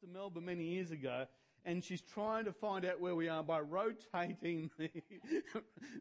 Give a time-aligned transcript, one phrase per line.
[0.00, 1.26] to Melbourne many years ago,
[1.64, 4.90] and she's trying to find out where we are by rotating the,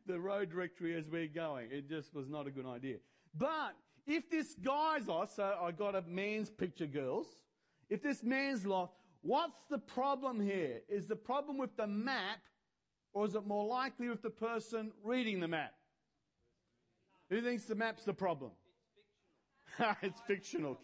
[0.07, 1.68] the road directory as we're going.
[1.70, 2.98] It just was not a good idea.
[3.37, 3.76] But
[4.07, 7.27] if this guy's lost, so I got a man's picture, girls.
[7.90, 10.79] If this man's lost, what's the problem here?
[10.87, 12.40] Is the problem with the map,
[13.13, 15.74] or is it more likely with the person reading the map?
[17.29, 18.52] Who thinks the map's the problem?
[20.02, 20.80] it's fictional.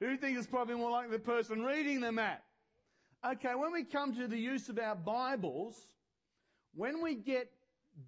[0.00, 2.42] Who thinks it's probably more like the person reading the map?
[3.26, 5.88] Okay, when we come to the use of our Bibles,
[6.74, 7.50] when we get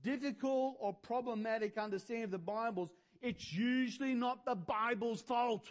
[0.02, 2.90] difficult or problematic understanding of the Bibles,
[3.22, 5.66] it's usually not the Bible's fault.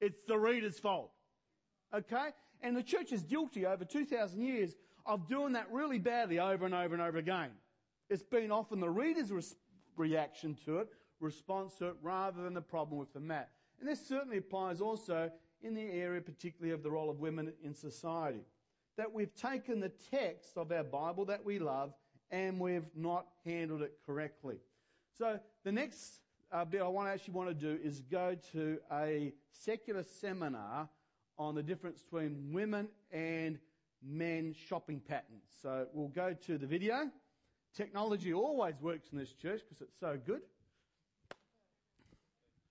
[0.00, 1.10] It's the reader's fault.
[1.94, 2.28] Okay?
[2.62, 4.74] And the church is guilty over 2,000 years
[5.06, 7.50] of doing that really badly over and over and over again.
[8.08, 9.42] It's been often the reader's re-
[9.96, 10.88] reaction to it,
[11.20, 13.50] response to it, rather than the problem with the map.
[13.78, 15.30] And this certainly applies also
[15.62, 18.44] in the area particularly of the role of women in society.
[18.96, 21.94] That we've taken the text of our Bible that we love
[22.30, 24.56] and we've not handled it correctly.
[25.16, 26.20] So the next
[26.52, 30.88] uh, bit I want to actually want to do is go to a secular seminar
[31.38, 33.58] on the difference between women and
[34.02, 35.44] men shopping patterns.
[35.62, 37.10] So we'll go to the video.
[37.74, 40.42] Technology always works in this church because it's so good.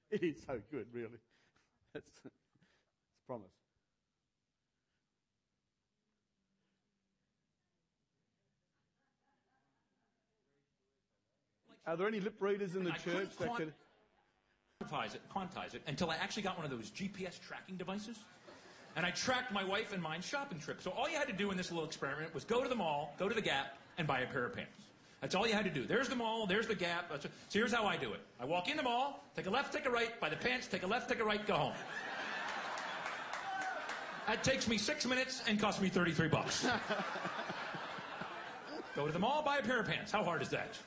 [0.11, 1.19] It is so good, really.
[1.93, 2.09] That's,
[3.27, 3.47] promise.
[11.85, 13.73] Are there any lip readers in the church that could
[14.83, 18.17] quantize it, quantize it until I actually got one of those GPS tracking devices?
[18.95, 20.81] And I tracked my wife and mine shopping trip.
[20.81, 23.15] So all you had to do in this little experiment was go to the mall,
[23.19, 24.88] go to the Gap, and buy a pair of pants.
[25.21, 25.85] That's all you had to do.
[25.85, 27.11] There's the mall, there's the Gap.
[27.21, 28.21] So here's how I do it.
[28.39, 30.83] I walk in the mall, take a left, take a right, buy the pants, take
[30.83, 31.73] a left, take a right, go home.
[34.27, 36.67] That takes me six minutes and costs me 33 bucks.
[38.95, 40.11] Go to the mall, buy a pair of pants.
[40.11, 40.77] How hard is that?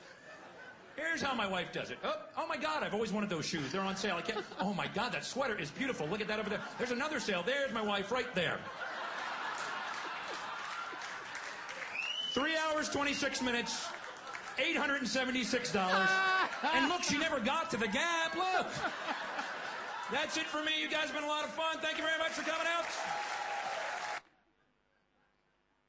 [0.95, 1.97] Here's how my wife does it.
[2.03, 3.71] Oh, oh, my God, I've always wanted those shoes.
[3.71, 4.15] They're on sale.
[4.15, 4.45] I can't.
[4.59, 6.07] Oh my God, that sweater is beautiful.
[6.07, 6.61] Look at that over there.
[6.77, 7.43] There's another sale.
[7.45, 8.59] There's my wife right there.
[12.31, 13.87] Three hours, 26 minutes,
[14.57, 16.09] $876.
[16.73, 18.35] and look, she never got to the gap.
[18.35, 18.67] Look.
[20.11, 20.71] That's it for me.
[20.79, 21.77] You guys have been a lot of fun.
[21.81, 22.85] Thank you very much for coming out.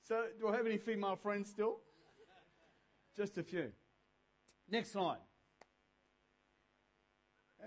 [0.06, 1.78] So, do I have any female friends still?
[3.16, 3.70] Just a few.
[4.70, 5.19] Next slide.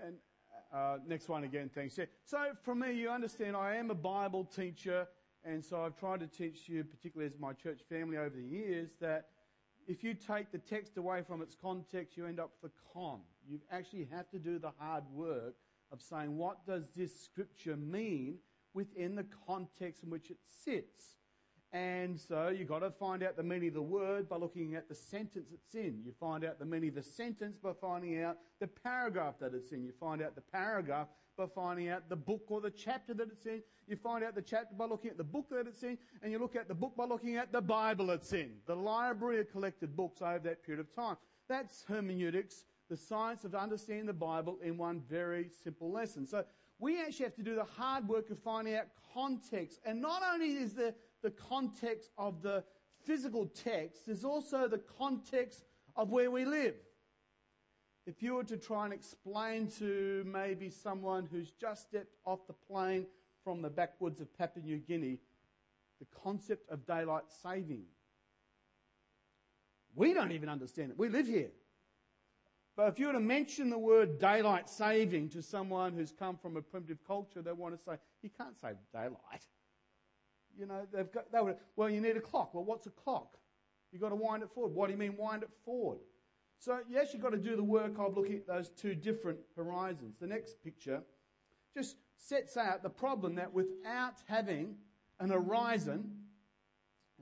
[0.04, 0.16] And
[0.72, 1.96] uh, next one again, thanks.
[1.96, 2.04] Yeah.
[2.24, 5.06] So, for me, you understand, I am a Bible teacher,
[5.44, 8.90] and so I've tried to teach you, particularly as my church family over the years,
[9.00, 9.26] that
[9.88, 13.20] if you take the text away from its context, you end up with a con.
[13.48, 15.54] You actually have to do the hard work
[15.90, 18.36] of saying, what does this scripture mean
[18.74, 21.16] within the context in which it sits?
[21.72, 24.88] And so you've got to find out the meaning of the word by looking at
[24.88, 26.02] the sentence it's in.
[26.04, 29.72] You find out the meaning of the sentence by finding out the paragraph that it's
[29.72, 29.82] in.
[29.84, 33.46] You find out the paragraph by finding out the book or the chapter that it's
[33.46, 33.62] in.
[33.86, 35.96] You find out the chapter by looking at the book that it's in.
[36.22, 38.56] And you look at the book by looking at the Bible it's in.
[38.66, 41.16] The library of collected books over that period of time.
[41.48, 46.26] That's hermeneutics, the science of understanding the Bible in one very simple lesson.
[46.26, 46.44] So
[46.78, 49.80] we actually have to do the hard work of finding out context.
[49.86, 52.64] And not only is there the context of the
[53.04, 55.64] physical text, there's also the context
[55.96, 56.74] of where we live.
[58.08, 62.54] If you were to try and explain to maybe someone who's just stepped off the
[62.54, 63.04] plane
[63.44, 65.18] from the backwoods of Papua New Guinea
[66.00, 67.82] the concept of daylight saving,
[69.94, 70.98] we don't even understand it.
[70.98, 71.50] We live here.
[72.76, 76.56] But if you were to mention the word daylight saving to someone who's come from
[76.56, 79.44] a primitive culture, they want to say, you can't save daylight.
[80.58, 82.54] You know, they've got, they would, well, you need a clock.
[82.54, 83.36] Well, what's a clock?
[83.92, 84.74] You've got to wind it forward.
[84.74, 85.98] What do you mean wind it forward?
[86.60, 90.16] So, yes, you've got to do the work of looking at those two different horizons.
[90.20, 91.02] The next picture
[91.74, 94.74] just sets out the problem that without having
[95.20, 96.10] an horizon,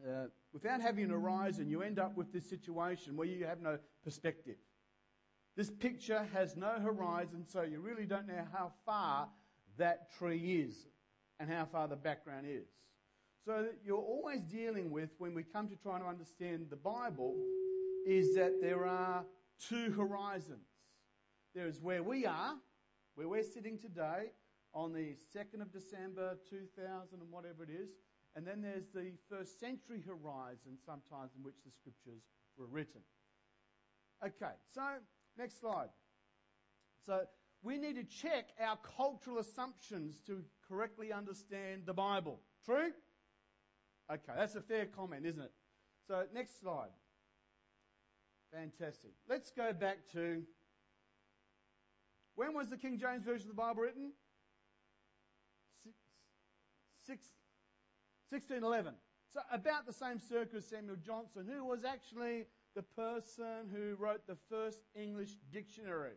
[0.07, 3.79] uh, without having an horizon, you end up with this situation where you have no
[4.03, 4.57] perspective.
[5.55, 9.29] This picture has no horizon, so you really don't know how far
[9.77, 10.87] that tree is
[11.39, 12.69] and how far the background is.
[13.45, 17.35] So that you're always dealing with, when we come to try to understand the Bible,
[18.07, 19.27] is that there are
[19.69, 20.69] two horizons.
[21.55, 22.55] There is where we are,
[23.17, 24.31] where we're sitting today,
[24.73, 27.91] on the 2nd of December 2000 and whatever it is,
[28.35, 32.23] and then there's the first century horizon sometimes in which the scriptures
[32.57, 33.01] were written.
[34.25, 34.83] Okay, so
[35.39, 35.89] Next slide.
[37.05, 37.23] So
[37.63, 42.41] we need to check our cultural assumptions to correctly understand the Bible.
[42.65, 42.91] True?
[44.11, 45.53] Okay, that's a fair comment, isn't it?
[46.07, 46.91] So, next slide.
[48.57, 49.11] Fantastic.
[49.29, 50.43] Let's go back to
[52.37, 54.13] when was the King James Version of the Bible written?
[57.07, 57.27] Six,
[58.31, 58.95] 1611.
[59.35, 64.27] So, about the same circle as Samuel Johnson, who was actually the person who wrote
[64.27, 66.17] the first English dictionary.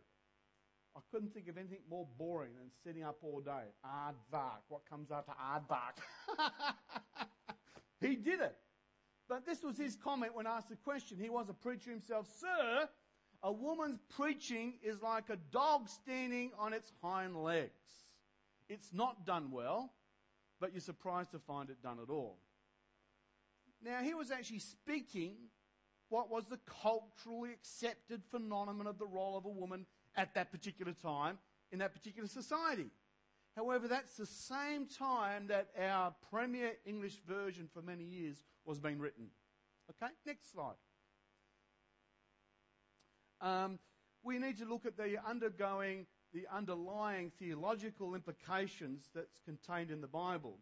[0.96, 3.68] I couldn't think of anything more boring than sitting up all day.
[3.84, 4.62] Aardvark.
[4.68, 5.98] What comes after aardvark?
[8.00, 8.56] he did it.
[9.30, 11.16] But this was his comment when asked the question.
[11.16, 12.28] He was a preacher himself.
[12.40, 12.88] Sir,
[13.44, 17.70] a woman's preaching is like a dog standing on its hind legs.
[18.68, 19.92] It's not done well,
[20.60, 22.38] but you're surprised to find it done at all.
[23.80, 25.36] Now, he was actually speaking
[26.08, 29.86] what was the culturally accepted phenomenon of the role of a woman
[30.16, 31.38] at that particular time
[31.70, 32.90] in that particular society.
[33.60, 38.98] However, that's the same time that our premier English version for many years was being
[38.98, 39.26] written.
[39.90, 40.76] Okay, next slide.
[43.42, 43.78] Um,
[44.22, 50.08] we need to look at the undergoing, the underlying theological implications that's contained in the
[50.08, 50.56] Bible.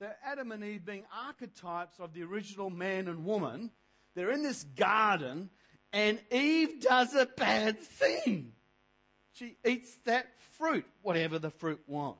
[0.00, 3.72] That Adam and Eve being archetypes of the original man and woman,
[4.14, 5.50] they're in this garden,
[5.92, 8.52] and Eve does a bad thing.
[9.34, 12.16] She eats that fruit, whatever the fruit was.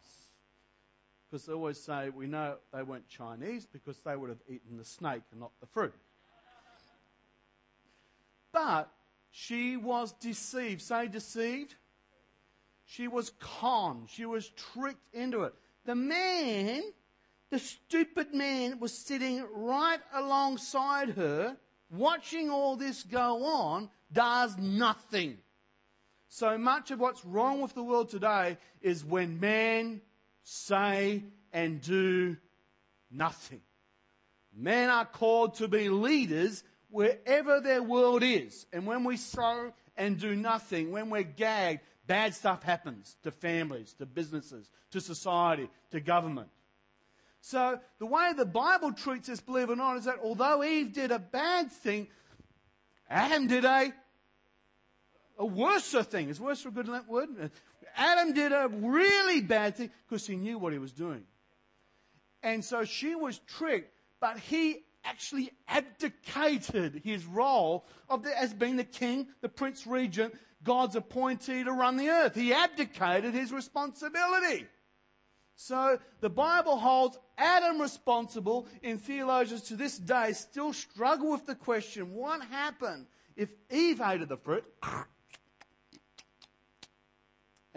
[1.31, 4.85] Because they always say, we know they weren't Chinese because they would have eaten the
[4.85, 5.95] snake and not the fruit.
[8.53, 8.91] But
[9.31, 10.81] she was deceived.
[10.81, 11.75] Say deceived.
[12.87, 14.09] She was conned.
[14.09, 15.55] She was tricked into it.
[15.85, 16.83] The man,
[17.51, 21.59] the stupid man, was sitting right alongside her,
[21.91, 25.37] watching all this go on, does nothing.
[26.31, 30.01] So much of what's wrong with the world today is when men
[30.43, 32.37] say and do
[33.11, 33.61] nothing.
[34.55, 38.67] Men are called to be leaders wherever their world is.
[38.73, 43.95] And when we sow and do nothing, when we're gagged, bad stuff happens to families,
[43.95, 46.49] to businesses, to society, to government.
[47.41, 50.93] So the way the Bible treats us, believe it or not, is that although Eve
[50.93, 52.09] did a bad thing,
[53.09, 53.93] Adam did a
[55.39, 56.29] a worse thing.
[56.29, 57.29] Is worse for a good word?
[57.97, 61.25] Adam did a really bad thing because he knew what he was doing.
[62.43, 68.77] And so she was tricked, but he actually abdicated his role of the, as being
[68.77, 72.35] the king, the prince regent, God's appointee to run the earth.
[72.35, 74.67] He abdicated his responsibility.
[75.55, 81.55] So the Bible holds Adam responsible, and theologians to this day still struggle with the
[81.55, 84.65] question what happened if Eve ate of the fruit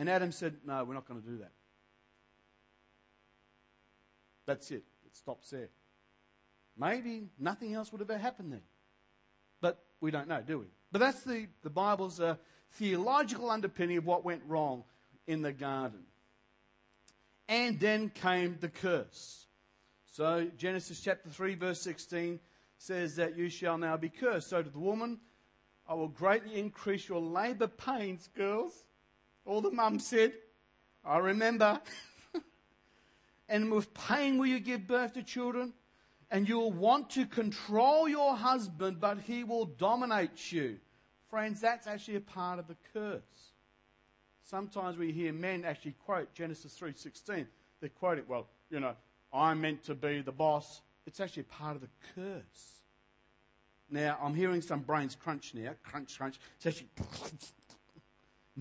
[0.02, 1.52] and Adam said, No, we're not going to do that.
[4.48, 4.84] That's it.
[5.06, 5.70] It stops there.
[6.76, 8.64] Maybe nothing else would have ever happened then.
[9.62, 10.66] But we don't know, do we?
[10.92, 12.38] But that's the, the Bible's uh,
[12.72, 14.86] theological underpinning of what went wrong
[15.28, 16.00] in the garden.
[17.48, 19.46] And then came the curse.
[20.14, 22.40] So Genesis chapter 3, verse 16
[22.80, 24.50] says that you shall now be cursed.
[24.50, 25.20] So to the woman,
[25.88, 28.84] I will greatly increase your labor pains, girls.
[29.46, 30.34] All the mum said,
[31.04, 31.82] I remember.
[33.50, 35.74] and with pain will you give birth to children?
[36.30, 40.78] And you'll want to control your husband, but he will dominate you.
[41.30, 43.52] Friends, that's actually a part of the curse.
[44.44, 47.48] Sometimes we hear men actually quote Genesis 3:16.
[47.80, 48.96] They quote it, well, you know,
[49.34, 50.82] I'm meant to be the boss.
[51.06, 52.82] It's actually part of the curse.
[53.90, 55.72] Now, I'm hearing some brains crunch now.
[55.84, 56.40] Crunch, crunch.
[56.58, 56.90] It's actually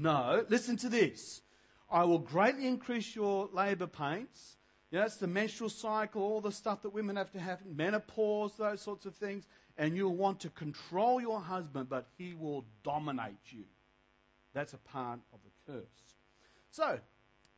[0.03, 1.43] no, listen to this.
[1.91, 4.57] I will greatly increase your labor pains.
[4.91, 8.81] Yeah, it's the menstrual cycle, all the stuff that women have to have, menopause, those
[8.81, 9.47] sorts of things.
[9.77, 13.65] And you'll want to control your husband, but he will dominate you.
[14.53, 16.15] That's a part of the curse.
[16.71, 16.99] So,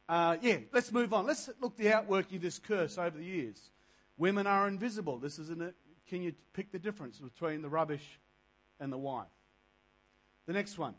[0.08, 1.26] uh, yeah, let's move on.
[1.26, 3.70] Let's look the outworking of this curse over the years.
[4.18, 5.18] Women are invisible.
[5.18, 5.72] This is an,
[6.08, 8.20] can you pick the difference between the rubbish
[8.78, 9.26] and the wife?
[10.46, 10.94] The next one.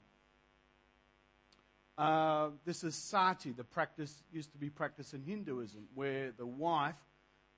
[1.98, 6.96] Uh, this is sati, the practice used to be practiced in Hinduism, where the wife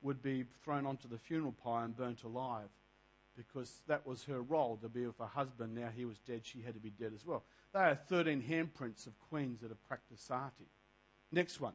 [0.01, 2.69] would be thrown onto the funeral pyre and burnt alive
[3.37, 5.75] because that was her role to be with her husband.
[5.75, 7.43] Now he was dead, she had to be dead as well.
[7.73, 10.67] There are 13 handprints of queens that have practiced sati.
[11.31, 11.73] Next one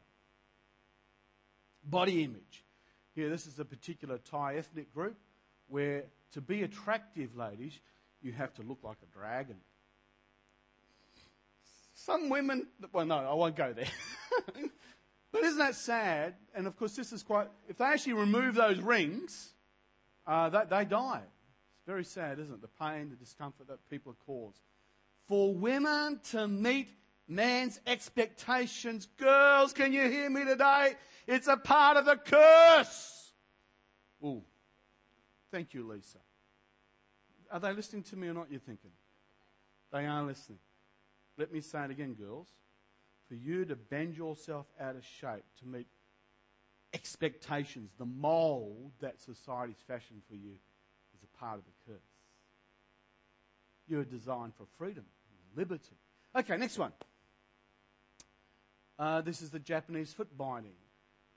[1.84, 2.64] body image.
[3.14, 5.16] Here, this is a particular Thai ethnic group
[5.68, 7.78] where to be attractive, ladies,
[8.22, 9.56] you have to look like a dragon.
[12.10, 13.86] Some women, well, no, I won't go there.
[15.32, 16.34] But isn't that sad?
[16.56, 19.52] And of course, this is quite, if they actually remove those rings,
[20.26, 21.22] uh, they, they die.
[21.22, 22.60] It's very sad, isn't it?
[22.60, 24.58] The pain, the discomfort that people are caused.
[25.28, 26.88] For women to meet
[27.28, 30.94] man's expectations, girls, can you hear me today?
[31.28, 33.32] It's a part of the curse.
[34.24, 34.42] Ooh.
[35.52, 36.18] Thank you, Lisa.
[37.52, 38.90] Are they listening to me or not, you're thinking?
[39.92, 40.58] They are listening.
[41.40, 42.48] Let me say it again, girls.
[43.26, 45.86] For you to bend yourself out of shape to meet
[46.92, 50.52] expectations, the mold that society's fashioned for you,
[51.14, 52.02] is a part of the curse.
[53.88, 55.04] You're designed for freedom,
[55.56, 55.96] liberty.
[56.36, 56.92] Okay, next one.
[58.98, 60.74] Uh, this is the Japanese foot binding,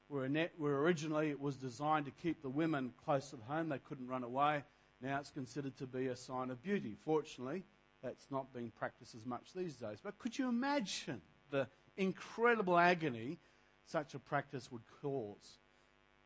[0.10, 3.70] where, net, where originally it was designed to keep the women close to home.
[3.70, 4.64] They couldn't run away.
[5.02, 6.98] Now it's considered to be a sign of beauty.
[7.06, 7.64] Fortunately,
[8.04, 10.00] that's not being practiced as much these days.
[10.04, 11.68] But could you imagine the
[11.98, 13.40] incredible agony
[13.86, 15.58] such a practice would cause?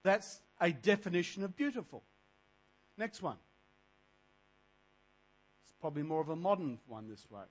[0.03, 2.03] That's a definition of beautiful.
[2.97, 3.37] Next one.
[5.63, 7.45] It's probably more of a modern one this way,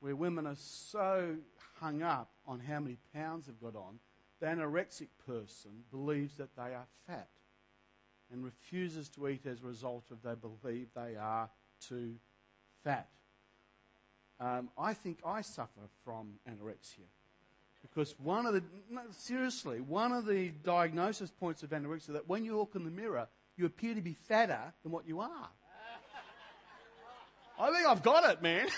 [0.00, 1.36] where women are so
[1.80, 3.98] hung up on how many pounds they've got on,
[4.40, 7.28] the anorexic person believes that they are fat
[8.32, 11.50] and refuses to eat as a result of they believe they are
[11.86, 12.14] too
[12.84, 13.08] fat.
[14.42, 17.06] Um, I think I suffer from anorexia
[17.80, 22.28] because one of the no, seriously one of the diagnosis points of anorexia is that
[22.28, 25.48] when you look in the mirror you appear to be fatter than what you are.
[27.60, 28.66] I think I've got it, man.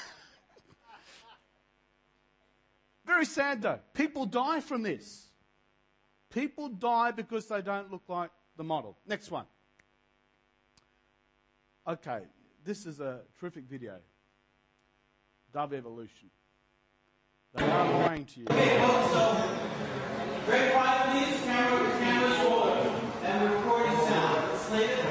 [3.07, 3.79] Very sad though.
[3.95, 5.29] People die from this.
[6.29, 8.99] People die because they don't look like the model.
[9.07, 9.47] Next one.
[11.87, 12.21] Okay,
[12.65, 14.01] this is a terrific video.
[15.55, 16.29] Dove Evolution.
[17.55, 18.47] They are lying to you.
[18.51, 19.49] Okay, folks, so
[20.47, 21.41] very quiet, please.
[21.45, 22.89] Camera, camera's rolling.
[23.23, 24.51] And we're recording sound.
[24.53, 25.05] It's slated.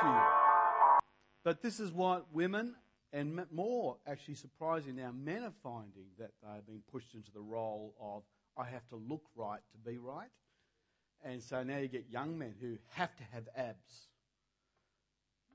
[0.00, 0.22] To you.
[1.44, 2.74] But this is what women
[3.12, 7.94] and more, actually surprising now, men are finding that they're being pushed into the role
[8.00, 8.22] of,
[8.56, 10.30] I have to look right to be right.
[11.24, 14.08] And so now you get young men who have to have abs.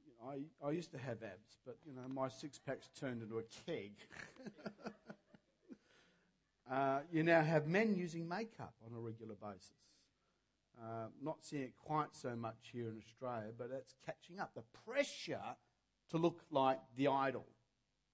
[0.06, 3.24] You know, I, I used to have abs, but you know, my six pack's turned
[3.24, 3.94] into a keg.
[6.72, 9.72] uh, you now have men using makeup on a regular basis.
[10.80, 14.52] Uh, not seeing it quite so much here in Australia, but it's catching up.
[14.54, 15.42] The pressure
[16.12, 17.46] to look like the idol.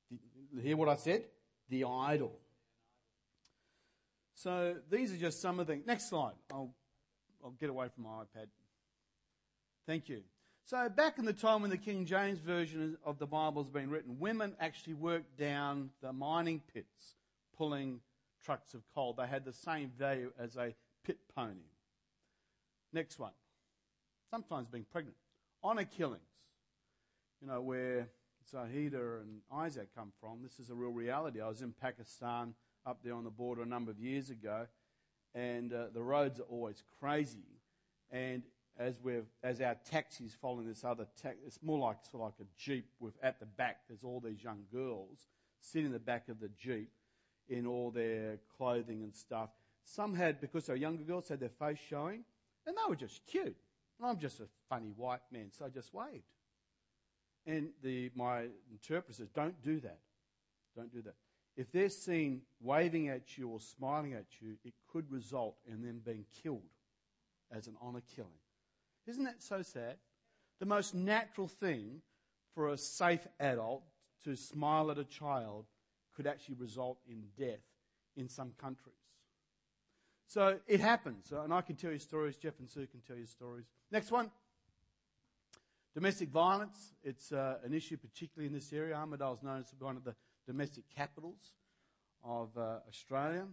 [0.10, 0.20] Did
[0.54, 1.26] you hear what I said?
[1.70, 2.40] The idol.
[4.34, 6.34] So these are just some of the next slide.
[6.52, 6.74] I'll
[7.44, 8.48] I'll get away from my iPad.
[9.86, 10.22] Thank you.
[10.66, 13.90] So back in the time when the King James version of the Bible has been
[13.90, 17.16] written, women actually worked down the mining pits,
[17.58, 18.00] pulling
[18.46, 19.14] trucks of coal.
[19.14, 21.68] They had the same value as a pit pony.
[22.94, 23.32] Next one.
[24.30, 25.18] Sometimes being pregnant.
[25.64, 26.22] Honor killings.
[27.42, 28.08] You know, where
[28.52, 30.40] Zahida and Isaac come from.
[30.44, 31.42] This is a real reality.
[31.42, 32.54] I was in Pakistan
[32.86, 34.68] up there on the border a number of years ago,
[35.34, 37.60] and uh, the roads are always crazy.
[38.12, 38.44] And
[38.78, 42.48] as we're as our taxis following this other taxi, it's more like sort of like
[42.48, 43.78] a jeep with at the back.
[43.88, 45.28] There's all these young girls
[45.60, 46.92] sitting in the back of the jeep
[47.50, 49.50] in all their clothing and stuff.
[49.86, 52.24] Some had because they're younger girls had their face showing,
[52.66, 53.58] and they were just cute.
[54.00, 56.24] And I'm just a funny white man, so I just waved.
[57.46, 60.00] And the my interpreter says, "Don't do that.
[60.76, 61.16] Don't do that."
[61.56, 66.02] If they're seen waving at you or smiling at you, it could result in them
[66.04, 66.70] being killed
[67.52, 68.32] as an honor killing.
[69.06, 69.98] Isn't that so sad?
[70.60, 72.02] The most natural thing
[72.56, 73.84] for a safe adult
[74.24, 75.66] to smile at a child
[76.16, 77.64] could actually result in death
[78.16, 78.96] in some countries.
[80.34, 81.32] So it happens.
[81.32, 82.38] And I can tell you stories.
[82.38, 83.66] Jeff and Sue can tell you stories.
[83.92, 84.32] Next one.
[85.94, 86.96] Domestic violence.
[87.04, 88.96] It's uh, an issue, particularly in this area.
[88.96, 90.16] Armidale is known as one of the
[90.48, 91.54] domestic capitals
[92.24, 93.46] of uh, Australia.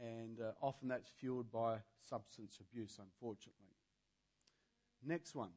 [0.00, 3.76] And uh, often that's fueled by substance abuse, unfortunately.
[5.06, 5.50] Next one.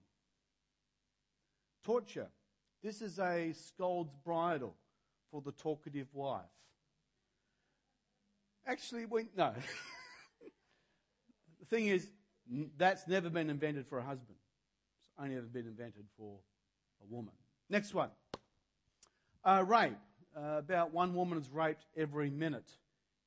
[1.86, 2.28] Torture.
[2.84, 4.76] This is a scold's bridle
[5.32, 6.42] for the talkative wife.
[8.68, 9.54] Actually, we, no.
[11.70, 12.12] the thing is,
[12.78, 14.38] that's never been invented for a husband.
[15.10, 16.38] It's only ever been invented for
[17.02, 17.34] a woman.
[17.70, 18.10] Next one.
[19.44, 19.94] Uh, rape.
[20.36, 22.70] Uh, about one woman is raped every minute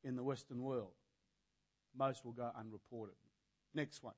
[0.04, 0.92] in the Western world.
[1.97, 3.14] Most will go unreported.
[3.75, 4.14] Next one.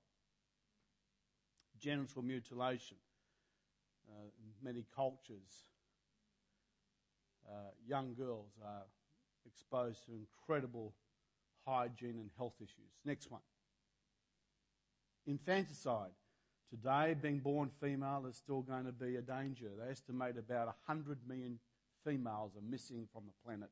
[1.79, 2.97] Genital mutilation.
[4.09, 4.25] Uh,
[4.63, 5.69] many cultures,
[7.49, 8.83] uh, young girls are
[9.47, 10.93] exposed to incredible
[11.65, 12.91] hygiene and health issues.
[13.05, 13.41] Next one.
[15.27, 16.11] Infanticide.
[16.71, 19.71] Today, being born female is still going to be a danger.
[19.77, 21.59] They estimate about 100 million
[22.05, 23.71] females are missing from the planet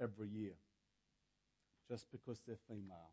[0.00, 0.54] every year
[1.88, 3.10] just because they're female.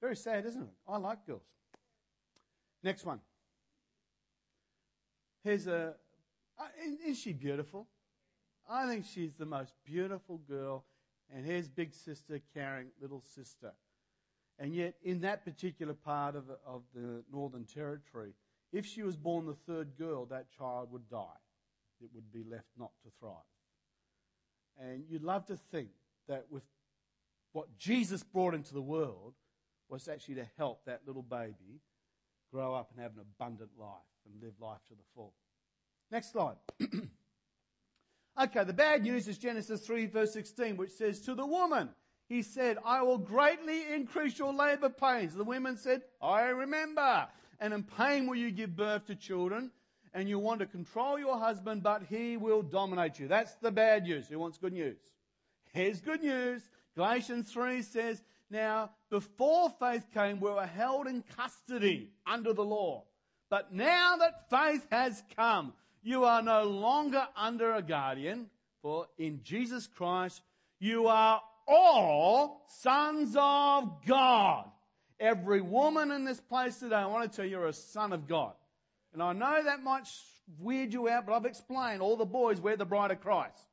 [0.00, 0.74] Very sad, isn't it?
[0.86, 1.46] I like girls.
[2.82, 3.20] Next one.
[5.42, 5.94] Here's a.
[6.58, 6.64] Uh,
[7.06, 7.88] is she beautiful?
[8.68, 10.84] I think she's the most beautiful girl.
[11.34, 13.72] And here's big sister carrying little sister.
[14.58, 18.34] And yet, in that particular part of, of the Northern Territory,
[18.72, 21.38] if she was born the third girl, that child would die.
[22.00, 23.32] It would be left not to thrive.
[24.78, 25.90] And you'd love to think
[26.28, 26.64] that with
[27.52, 29.34] what Jesus brought into the world
[29.88, 31.80] was actually to help that little baby
[32.52, 33.90] grow up and have an abundant life
[34.26, 35.32] and live life to the full.
[36.10, 36.56] Next slide.
[38.42, 41.90] okay, the bad news is Genesis 3 verse 16, which says, To the woman,
[42.28, 45.34] he said, I will greatly increase your labor pains.
[45.34, 47.28] The women said, I remember.
[47.60, 49.70] And in pain will you give birth to children,
[50.12, 53.28] and you want to control your husband, but he will dominate you.
[53.28, 54.28] That's the bad news.
[54.28, 54.98] Who wants good news?
[55.72, 56.62] Here's good news.
[56.96, 63.04] Galatians 3 says, Now, before faith came, we were held in custody under the law.
[63.50, 68.50] But now that faith has come, you are no longer under a guardian,
[68.82, 70.42] for in Jesus Christ,
[70.78, 74.66] you are all sons of God.
[75.20, 78.26] Every woman in this place today, I want to tell you, you're a son of
[78.26, 78.52] God.
[79.12, 80.08] And I know that might
[80.58, 83.68] weird you out, but I've explained all the boys wear the bride of Christ.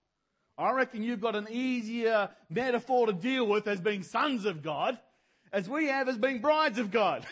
[0.57, 4.99] I reckon you've got an easier metaphor to deal with as being sons of God
[5.51, 7.25] as we have as being brides of God.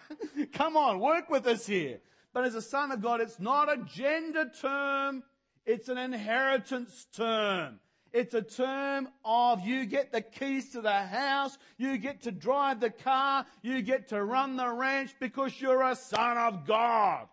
[0.52, 1.98] Come on, work with us here.
[2.32, 5.22] But as a son of God, it's not a gender term,
[5.64, 7.80] it's an inheritance term.
[8.16, 12.80] It's a term of you get the keys to the house, you get to drive
[12.80, 17.28] the car, you get to run the ranch because you're a son of God.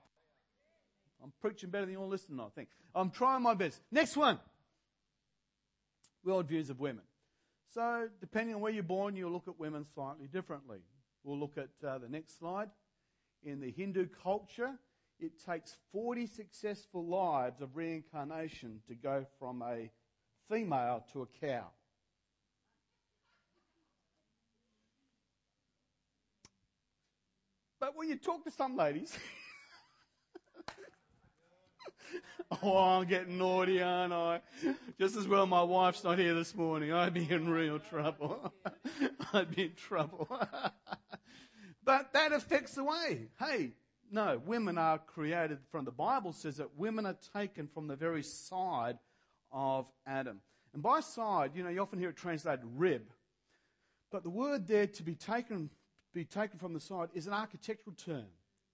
[1.24, 2.68] I'm preaching better than you're listening, I think.
[2.94, 3.80] I'm trying my best.
[3.94, 4.42] Next one.
[6.26, 7.06] World views of women.
[7.74, 10.80] So, depending on where you're born, you'll look at women slightly differently.
[11.24, 12.68] We'll look at uh, the next slide.
[13.42, 14.72] In the Hindu culture,
[15.18, 19.90] it takes 40 successful lives of reincarnation to go from a
[20.50, 21.68] female to a cow.
[27.80, 29.14] But when you talk to some ladies,
[32.64, 34.40] oh, I'm getting naughty, aren't I?
[34.98, 36.94] Just as well my wife's not here this morning.
[36.94, 38.54] I'd be in real trouble.
[39.34, 40.30] I'd be in trouble.
[41.84, 43.28] but that affects the way.
[43.38, 43.74] Hey,
[44.10, 48.24] no, women are created from the Bible says that women are taken from the very
[48.24, 48.98] side
[49.54, 50.42] of Adam.
[50.74, 53.04] And by side, you know, you often hear it translated rib.
[54.12, 55.70] But the word there to be taken,
[56.14, 58.26] be taken from the side is an architectural term.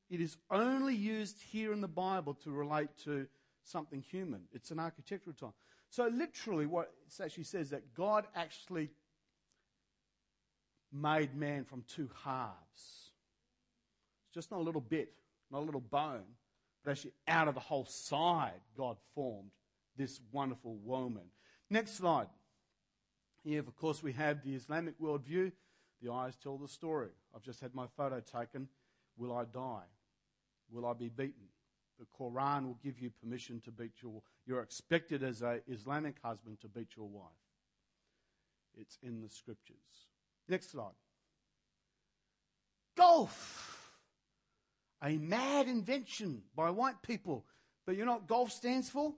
[0.10, 3.28] It is only used here in the Bible to relate to
[3.64, 4.42] something human.
[4.54, 5.54] It's an architectural term.
[5.90, 8.90] So literally what it actually says that God actually
[10.92, 13.12] made man from two halves.
[14.26, 15.12] It's just not a little bit,
[15.52, 16.24] not a little bone,
[16.84, 19.52] but actually out of the whole side God formed
[20.00, 21.26] this wonderful woman.
[21.70, 22.28] Next slide.
[23.44, 25.52] Here, of course, we have the Islamic worldview.
[26.02, 27.10] The eyes tell the story.
[27.36, 28.70] I've just had my photo taken.
[29.18, 29.84] Will I die?
[30.72, 31.50] Will I be beaten?
[32.00, 34.22] The Quran will give you permission to beat your.
[34.48, 37.26] You're expected as an Islamic husband to beat your wife.
[38.78, 39.76] It's in the scriptures.
[40.48, 40.96] Next slide.
[42.96, 43.92] Golf.
[45.04, 47.46] A mad invention by white people.
[47.86, 49.14] But you know what golf stands for?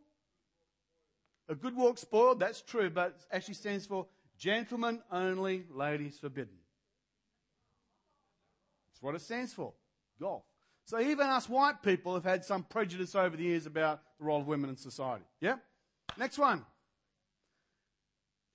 [1.52, 6.54] A good walk spoiled, that's true, but actually stands for gentlemen only, ladies forbidden.
[8.88, 9.74] That's what it stands for.
[10.18, 10.44] Golf.
[10.86, 14.40] So even us white people have had some prejudice over the years about the role
[14.40, 15.26] of women in society.
[15.42, 15.58] Yeah?
[16.18, 16.66] Next one.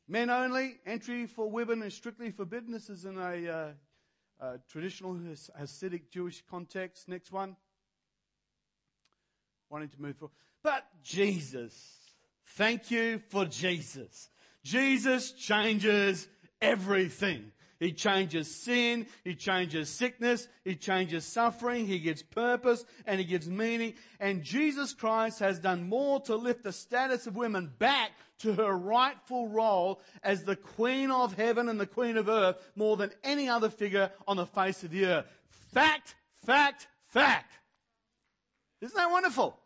[0.09, 2.73] Men only, entry for women is strictly forbidden.
[2.73, 3.69] This is in a, uh,
[4.41, 5.13] a traditional
[5.61, 7.09] Hasidic Jewish context.
[7.09, 7.57] Next one.
[9.69, 10.35] Wanting to move forward.
[10.63, 12.06] But Jesus.
[12.55, 14.31] Thank you for Jesus.
[14.63, 16.29] Jesus changes
[16.61, 17.53] everything.
[17.79, 19.07] He changes sin.
[19.23, 20.49] He changes sickness.
[20.65, 21.87] He changes suffering.
[21.87, 23.95] He gives purpose and he gives meaning.
[24.19, 28.77] And Jesus Christ has done more to lift the status of women back to her
[28.77, 33.49] rightful role as the Queen of heaven and the Queen of earth more than any
[33.49, 35.27] other figure on the face of the earth.
[35.73, 36.15] Fact,
[36.47, 37.53] fact, fact.
[38.81, 39.59] Isn't that wonderful?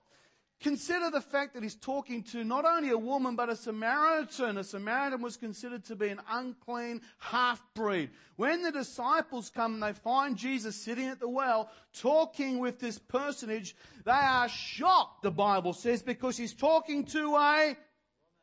[0.60, 4.58] Consider the fact that he's talking to not only a woman, but a Samaritan.
[4.58, 8.10] A Samaritan was considered to be an unclean half breed.
[8.36, 12.98] When the disciples come and they find Jesus sitting at the well, talking with this
[12.98, 17.76] personage, they are shocked, the Bible says, because he's talking to a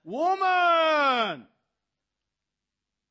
[0.03, 1.45] woman.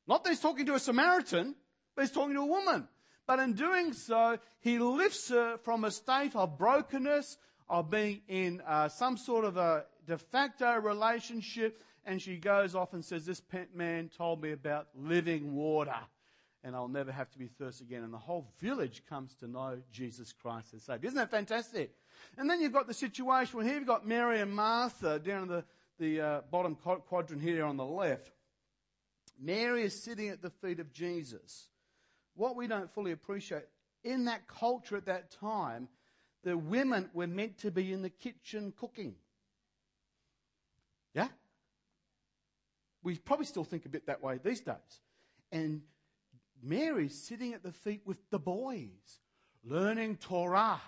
[0.05, 1.55] Not that he's talking to a Samaritan,
[1.95, 2.89] but he's talking to a woman.
[3.25, 7.37] But in doing so, he lifts her from a state of brokenness,
[7.69, 12.93] of being in uh, some sort of a de facto relationship, and she goes off
[12.93, 13.41] and says, This
[13.73, 15.95] man told me about living water,
[16.63, 18.03] and I'll never have to be thirsty again.
[18.03, 21.07] And the whole village comes to know Jesus Christ as Savior.
[21.07, 21.93] Isn't that fantastic?
[22.37, 25.49] And then you've got the situation where here you've got Mary and Martha down in
[25.49, 25.63] the,
[25.99, 28.31] the uh, bottom quadrant here on the left.
[29.39, 31.67] Mary is sitting at the feet of Jesus.
[32.35, 33.63] What we don't fully appreciate,
[34.03, 35.89] in that culture at that time,
[36.43, 39.15] the women were meant to be in the kitchen cooking.
[41.13, 41.27] Yeah?
[43.03, 44.75] We probably still think a bit that way these days.
[45.51, 45.81] And
[46.61, 49.21] Mary's sitting at the feet with the boys,
[49.63, 50.81] learning Torah,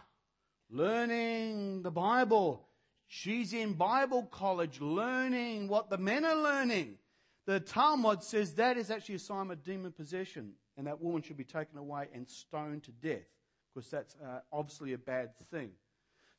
[0.69, 2.67] learning the Bible.
[3.07, 6.97] She's in Bible college learning what the men are learning.
[7.45, 11.37] The Talmud says that is actually a sign of demon possession, and that woman should
[11.37, 13.25] be taken away and stoned to death
[13.73, 15.71] because that's uh, obviously a bad thing.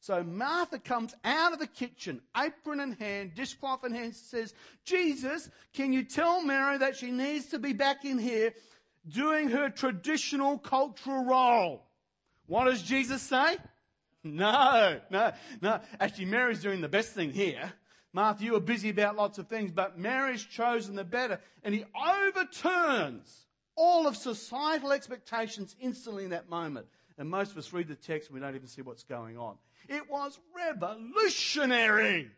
[0.00, 5.50] So Martha comes out of the kitchen, apron in hand, dishcloth in hand, says, Jesus,
[5.74, 8.54] can you tell Mary that she needs to be back in here
[9.06, 11.84] doing her traditional cultural role?
[12.46, 13.58] What does Jesus say?
[14.24, 15.80] No, no, no.
[15.98, 17.72] Actually, Mary's doing the best thing here.
[18.12, 21.40] Martha, you are busy about lots of things, but Mary's chosen the better.
[21.62, 26.86] And he overturns all of societal expectations instantly in that moment.
[27.20, 29.56] And most of us read the text and we don't even see what's going on.
[29.90, 32.30] It was revolutionary.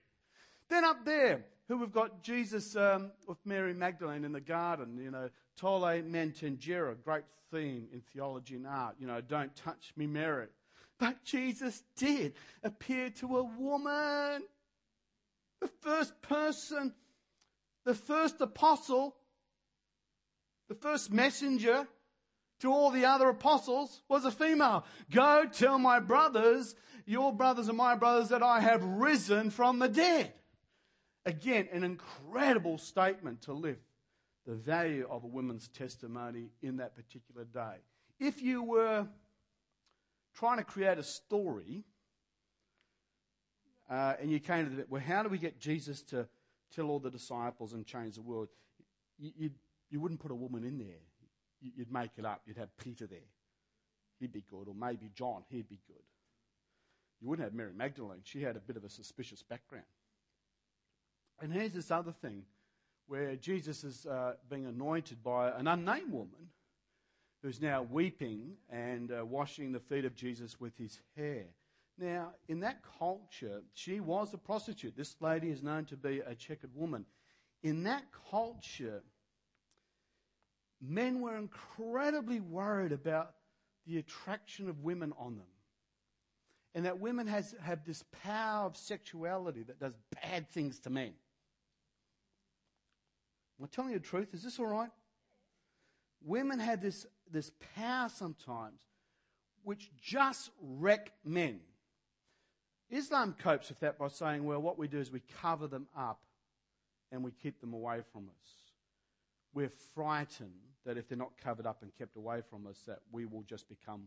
[0.69, 5.13] Then up there, who we've got Jesus um, with Mary Magdalene in the garden, you
[5.13, 5.31] know,
[5.63, 10.49] Noli me tangere, great theme in theology and art, you know, don't touch me, Mary.
[10.99, 14.43] But Jesus did appear to a woman,
[15.61, 16.93] the first person,
[17.85, 19.15] the first apostle,
[20.69, 21.87] the first messenger
[22.63, 24.87] to all the other apostles was a female.
[25.11, 29.89] Go tell my brothers, your brothers and my brothers, that I have risen from the
[29.89, 30.33] dead.
[31.27, 33.83] Again, an incredible statement to lift
[34.47, 37.79] the value of a woman's testimony in that particular day.
[38.21, 39.09] If you were
[40.35, 41.83] trying to create a story
[43.91, 46.29] uh, and you came to the well, how do we get Jesus to
[46.73, 48.49] tell all the disciples and change the world?
[49.19, 49.51] You, you,
[49.91, 51.03] you wouldn't put a woman in there
[51.63, 52.43] you'd make it up.
[52.47, 53.19] You'd have Peter there.
[54.21, 54.69] He'd be good.
[54.69, 55.43] Or maybe John.
[55.49, 56.03] He'd be good.
[57.21, 58.21] You wouldn't have Mary Magdalene.
[58.25, 59.85] She had a bit of a suspicious background.
[61.41, 62.45] And here's this other thing
[63.07, 66.51] where Jesus is uh, being anointed by an unnamed woman
[67.43, 71.45] who's now weeping and uh, washing the feet of Jesus with his hair.
[71.99, 74.97] Now, in that culture, she was a prostitute.
[74.97, 77.05] This lady is known to be a checkered woman.
[77.63, 79.03] In that culture,
[80.83, 83.33] men were incredibly worried about
[83.87, 85.47] the attraction of women on them.
[86.75, 91.13] And that women has, have this power of sexuality that does bad things to men.
[93.61, 94.33] Am I telling you the truth?
[94.33, 94.91] Is this all right?
[96.25, 98.81] Women have this, this power sometimes
[99.65, 101.61] which just wreck men.
[102.91, 106.21] Islam copes with that by saying, well, what we do is we cover them up
[107.11, 108.62] and we keep them away from us.
[109.55, 110.51] We're frightened
[110.85, 113.69] that if they're not covered up and kept away from us, that we will just
[113.69, 114.05] become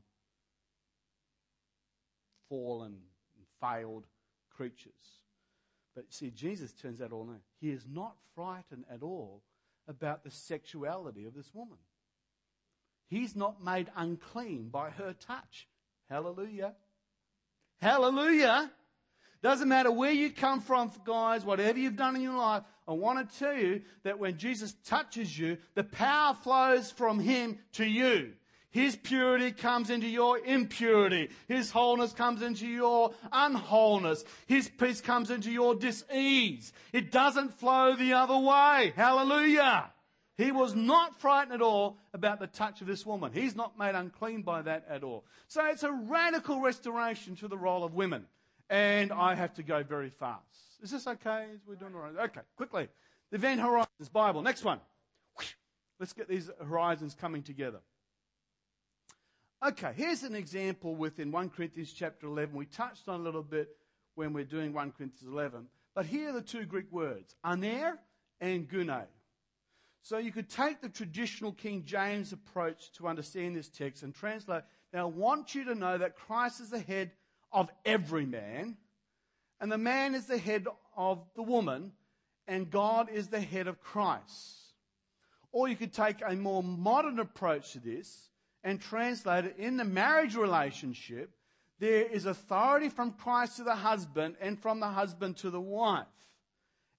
[2.50, 2.98] fallen
[3.38, 4.06] and failed
[4.56, 4.92] creatures.
[5.96, 7.40] But see, Jesus turns that all in.
[7.60, 9.44] He is not frightened at all
[9.88, 11.78] about the sexuality of this woman.
[13.08, 15.68] He's not made unclean by her touch.
[16.10, 16.74] Hallelujah.
[17.80, 18.72] Hallelujah.
[19.46, 23.30] Doesn't matter where you come from, guys, whatever you've done in your life, I want
[23.30, 28.34] to tell you that when Jesus touches you, the power flows from Him to you.
[28.72, 31.30] His purity comes into your impurity.
[31.48, 34.26] His wholeness comes into your unwholeness.
[34.48, 36.74] His peace comes into your disease.
[36.92, 38.94] It doesn't flow the other way.
[38.96, 39.92] Hallelujah.
[40.40, 43.32] He was not frightened at all about the touch of this woman.
[43.32, 45.24] He's not made unclean by that at all.
[45.48, 48.26] So it's a radical restoration to the role of women.
[48.70, 50.82] And I have to go very fast.
[50.82, 51.48] Is this okay?
[51.68, 52.30] We're doing all right.
[52.30, 52.88] Okay, quickly.
[53.32, 54.42] The Van Horizons Bible.
[54.42, 54.80] Next one.
[56.00, 57.80] Let's get these horizons coming together.
[59.66, 62.56] Okay, here's an example within 1 Corinthians chapter 11.
[62.56, 63.70] We touched on a little bit
[64.16, 65.68] when we're doing 1 Corinthians 11.
[65.96, 67.98] But here are the two Greek words, aner
[68.42, 69.06] and gune.
[70.02, 74.64] So you could take the traditional King James approach to understand this text and translate.
[74.94, 77.12] Now, I want you to know that Christ is the head
[77.56, 78.76] of every man,
[79.62, 81.94] and the man is the head of the woman,
[82.50, 84.74] and God is the head of Christ.
[85.54, 88.30] Or you could take a more modern approach to this
[88.62, 91.32] and translate it in the marriage relationship.
[91.80, 96.08] There is authority from Christ to the husband and from the husband to the wife.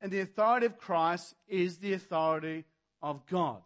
[0.01, 2.65] And the authority of Christ is the authority
[3.03, 3.61] of God.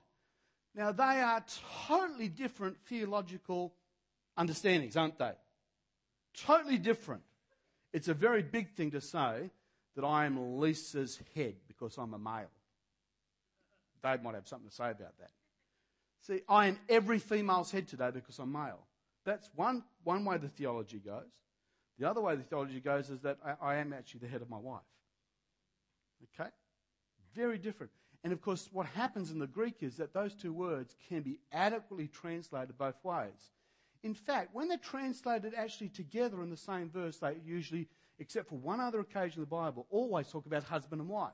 [0.74, 1.44] Now, they are
[1.86, 3.74] totally different theological
[4.36, 5.32] understandings, aren't they?
[6.34, 7.22] Totally different.
[7.92, 9.50] It's a very big thing to say
[9.96, 12.50] that I am Lisa's head because I'm a male.
[14.02, 15.30] Dave might have something to say about that.
[16.22, 18.86] See, I am every female's head today because I'm male.
[19.24, 21.30] That's one, one way the theology goes.
[21.98, 24.48] The other way the theology goes is that I, I am actually the head of
[24.48, 24.80] my wife.
[26.38, 26.48] Okay?
[27.34, 27.92] Very different.
[28.22, 31.38] And of course, what happens in the Greek is that those two words can be
[31.52, 33.50] adequately translated both ways.
[34.02, 38.58] In fact, when they're translated actually together in the same verse, they usually, except for
[38.58, 41.32] one other occasion in the Bible, always talk about husband and wife.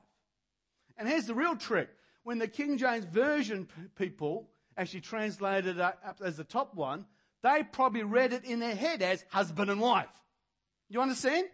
[0.97, 1.89] And here's the real trick.
[2.23, 7.05] When the King James Version people actually translated up as the top one,
[7.41, 10.09] they probably read it in their head as husband and wife.
[10.89, 11.47] You understand?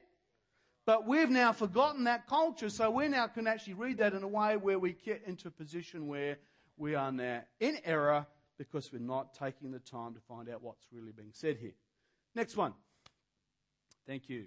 [0.86, 4.28] But we've now forgotten that culture, so we now can actually read that in a
[4.28, 6.38] way where we get into a position where
[6.76, 8.26] we are now in error
[8.58, 11.74] because we're not taking the time to find out what's really being said here.
[12.36, 12.74] Next one.
[14.06, 14.46] Thank you.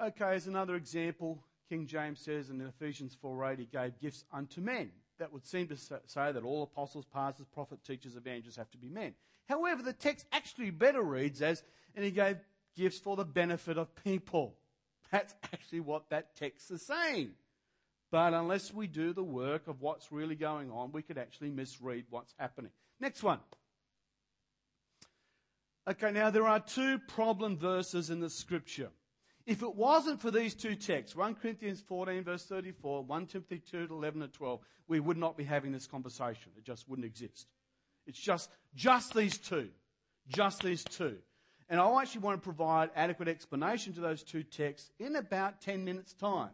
[0.00, 4.90] Okay, as another example, King James says in Ephesians 4:8, he gave gifts unto men.
[5.18, 8.88] That would seem to say that all apostles, pastors, prophets, teachers, evangelists have to be
[8.88, 9.14] men.
[9.48, 11.62] However, the text actually better reads as,
[11.94, 12.38] and he gave
[12.76, 14.56] gifts for the benefit of people.
[15.10, 17.32] That's actually what that text is saying.
[18.12, 22.04] But unless we do the work of what's really going on, we could actually misread
[22.10, 22.70] what's happening.
[23.00, 23.40] Next one.
[25.88, 28.90] Okay, now there are two problem verses in the scripture.
[29.46, 33.88] If it wasn't for these two texts, 1 Corinthians 14, verse 34, 1 Timothy 2,
[33.90, 36.52] 11 and 12, we would not be having this conversation.
[36.58, 37.48] It just wouldn't exist.
[38.06, 39.70] It's just, just these two.
[40.28, 41.16] Just these two.
[41.70, 45.82] And I actually want to provide adequate explanation to those two texts in about 10
[45.82, 46.50] minutes' time.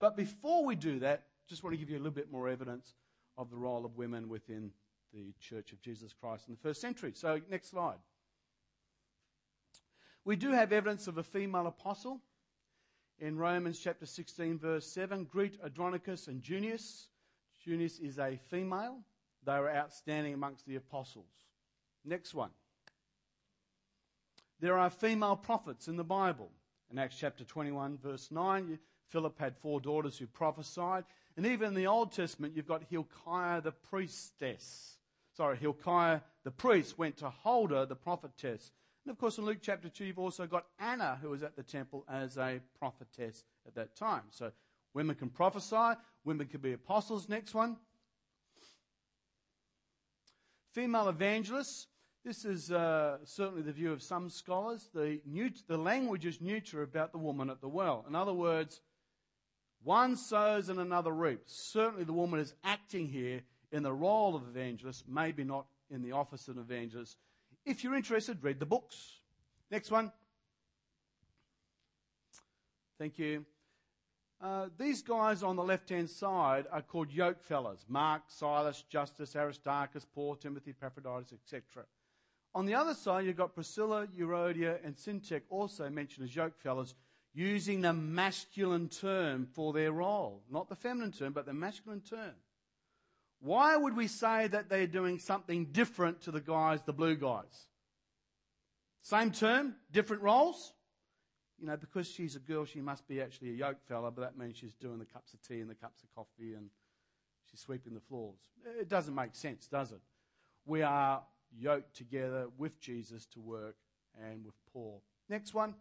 [0.00, 2.94] But before we do that, just want to give you a little bit more evidence
[3.38, 4.70] of the role of women within
[5.12, 7.12] the Church of Jesus Christ in the first century.
[7.14, 7.98] So, next slide.
[10.24, 12.20] We do have evidence of a female apostle
[13.18, 15.24] in Romans chapter 16, verse 7.
[15.24, 17.08] Greet Andronicus and Junius.
[17.64, 18.98] Junius is a female.
[19.44, 21.30] They were outstanding amongst the apostles.
[22.04, 22.50] Next one.
[24.60, 26.50] There are female prophets in the Bible.
[26.90, 28.78] In Acts chapter 21, verse 9,
[29.08, 31.04] Philip had four daughters who prophesied.
[31.36, 34.98] And even in the Old Testament, you've got Hilkiah the priestess.
[35.36, 38.70] Sorry, Hilkiah the priest went to Huldah the prophetess.
[39.04, 41.62] And of course, in Luke chapter 2, you've also got Anna, who was at the
[41.62, 44.22] temple as a prophetess at that time.
[44.30, 44.50] So
[44.94, 47.28] women can prophesy, women can be apostles.
[47.28, 47.76] Next one.
[50.72, 51.86] Female evangelists.
[52.24, 54.90] This is uh, certainly the view of some scholars.
[54.92, 55.20] The,
[55.68, 58.04] the language is neuter about the woman at the well.
[58.08, 58.80] In other words,
[59.86, 61.54] one sows and another reaps.
[61.54, 66.10] Certainly, the woman is acting here in the role of evangelist, maybe not in the
[66.10, 67.16] office of an evangelist.
[67.64, 69.20] If you're interested, read the books.
[69.70, 70.10] Next one.
[72.98, 73.44] Thank you.
[74.42, 79.36] Uh, these guys on the left hand side are called yoke fellows Mark, Silas, Justus,
[79.36, 81.84] Aristarchus, Paul, Timothy, Epaphroditus, etc.
[82.56, 86.96] On the other side, you've got Priscilla, Euodia, and Syntyche also mentioned as yoke fellows
[87.36, 90.42] using the masculine term for their role.
[90.50, 92.32] Not the feminine term, but the masculine term.
[93.40, 97.66] Why would we say that they're doing something different to the guys, the blue guys?
[99.02, 100.72] Same term, different roles?
[101.60, 104.38] You know, because she's a girl, she must be actually a yoke fella, but that
[104.38, 106.70] means she's doing the cups of tea and the cups of coffee and
[107.50, 108.40] she's sweeping the floors.
[108.80, 110.00] It doesn't make sense, does it?
[110.64, 111.22] We are
[111.54, 113.76] yoked together with Jesus to work
[114.26, 115.02] and with Paul.
[115.28, 115.74] Next one.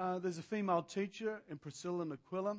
[0.00, 2.56] Uh, there's a female teacher in Priscilla and Aquila.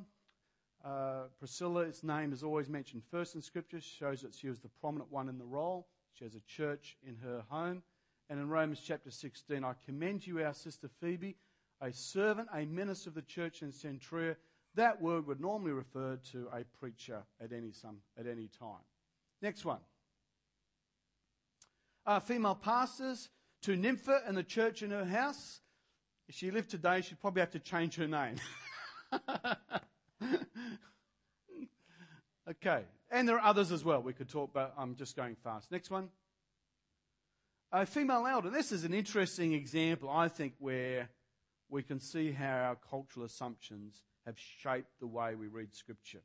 [0.84, 5.10] Uh, Priscilla's name is always mentioned first in Scripture, shows that she was the prominent
[5.10, 5.88] one in the role.
[6.12, 7.82] She has a church in her home.
[8.30, 11.34] And in Romans chapter 16, I commend you our sister Phoebe,
[11.80, 14.36] a servant, a minister of the church in Cenchrea.
[14.76, 18.84] That word would normally refer to a preacher at any, some, at any time.
[19.42, 19.80] Next one.
[22.06, 23.30] Uh, female pastors
[23.62, 25.61] to Nympha and the church in her house.
[26.32, 28.36] If she lived today, she'd probably have to change her name.
[32.48, 32.84] okay.
[33.10, 35.70] And there are others as well we could talk but I'm just going fast.
[35.70, 36.08] Next one.
[37.70, 38.48] A female elder.
[38.48, 41.10] This is an interesting example, I think, where
[41.68, 46.22] we can see how our cultural assumptions have shaped the way we read Scripture.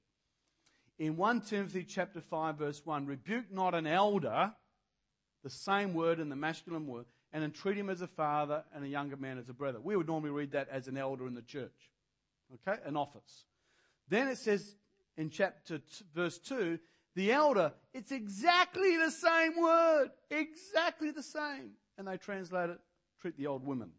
[0.98, 4.54] In 1 Timothy chapter 5 verse 1, rebuke not an elder,
[5.44, 8.88] the same word in the masculine word, and treat him as a father and a
[8.88, 9.80] younger man as a brother.
[9.82, 11.92] We would normally read that as an elder in the church.
[12.54, 12.80] Okay?
[12.86, 13.46] An office.
[14.08, 14.76] Then it says
[15.18, 16.80] in chapter t- verse 2,
[17.16, 20.10] the elder, it's exactly the same word.
[20.30, 21.72] Exactly the same.
[21.98, 22.80] And they translate it,
[23.20, 23.92] treat the old women.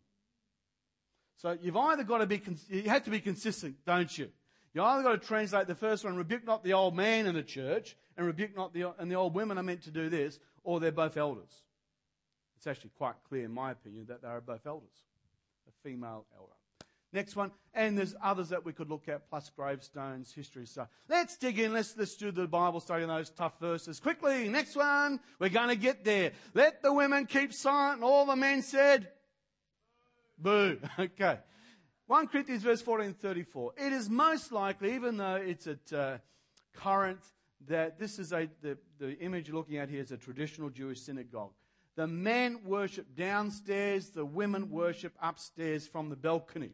[1.36, 4.30] So you've either got to be, you have to be consistent, don't you?
[4.74, 7.42] You either got to translate the first one, rebuke not the old man in the
[7.42, 10.80] church, and rebuke not the, and the old women are meant to do this, or
[10.80, 11.62] they're both elders.
[12.58, 14.90] It's actually quite clear, in my opinion, that they are both elders.
[15.68, 16.52] A female elder.
[17.12, 20.88] Next one, and there's others that we could look at, plus gravestones, history stuff.
[21.08, 21.72] Let's dig in.
[21.72, 24.00] Let's, let's do the Bible study on those tough verses.
[24.00, 25.20] Quickly, next one.
[25.38, 26.32] We're going to get there.
[26.52, 28.02] Let the women keep silent.
[28.02, 29.08] All the men said,
[30.36, 30.78] boo.
[30.98, 31.38] Okay.
[32.08, 33.72] 1 Corinthians verse 14 34.
[33.76, 36.18] It is most likely, even though it's at uh,
[37.66, 41.00] that this is a, the, the image you're looking at here is a traditional Jewish
[41.00, 41.52] synagogue.
[41.98, 46.70] The men worship downstairs, the women worship upstairs from the balcony.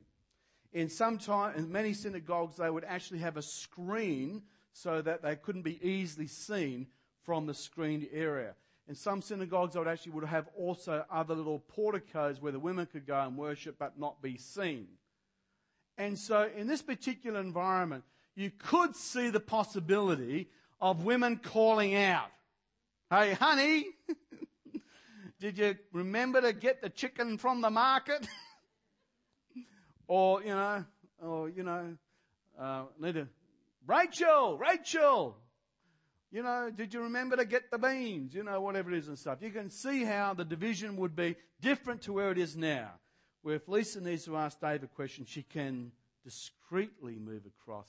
[0.74, 4.42] In some time, in many synagogues, they would actually have a screen
[4.74, 6.88] so that they couldn't be easily seen
[7.22, 8.54] from the screened area.
[8.86, 12.84] In some synagogues, they would actually would have also other little porticos where the women
[12.84, 14.88] could go and worship but not be seen.
[15.96, 20.50] And so, in this particular environment, you could see the possibility
[20.82, 22.28] of women calling out,
[23.08, 23.86] Hey, honey,
[25.40, 28.26] did you remember to get the chicken from the market?
[30.08, 30.84] or, you know,
[31.22, 31.96] or, you know,
[32.58, 33.26] uh, need
[33.86, 35.36] Rachel, Rachel,
[36.30, 38.34] you know, did you remember to get the beans?
[38.34, 39.38] You know, whatever it is and stuff.
[39.40, 42.90] You can see how the division would be different to where it is now.
[43.42, 45.92] Where if Lisa needs to ask Dave a question, she can
[46.24, 47.88] discreetly move across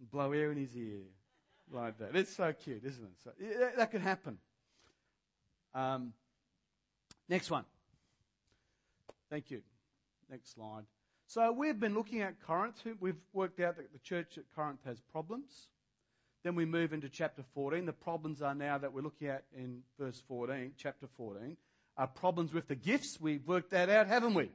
[0.00, 1.02] and blow air in his ear
[1.70, 2.16] like that.
[2.16, 3.12] It's so cute, isn't it?
[3.22, 4.38] So, yeah, that could happen.
[5.74, 6.14] Um,
[7.28, 7.64] next one.
[9.30, 9.62] Thank you.
[10.30, 10.84] Next slide.
[11.26, 12.82] So we've been looking at Corinth.
[13.00, 15.68] We've worked out that the church at Corinth has problems.
[16.44, 17.86] Then we move into chapter 14.
[17.86, 21.56] The problems are now that we're looking at in verse 14, chapter 14,
[21.96, 23.20] are problems with the gifts.
[23.20, 24.50] We've worked that out, haven't we?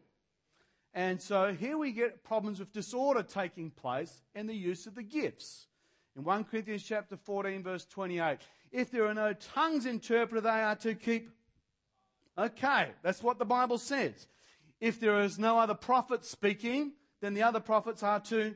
[0.93, 5.03] And so here we get problems with disorder taking place in the use of the
[5.03, 5.67] gifts.
[6.15, 8.37] In 1 Corinthians chapter 14 verse 28,
[8.71, 11.29] if there are no tongues interpreted, they are to keep.
[12.37, 14.27] Okay, that's what the Bible says.
[14.79, 18.55] If there is no other prophet speaking, then the other prophets are to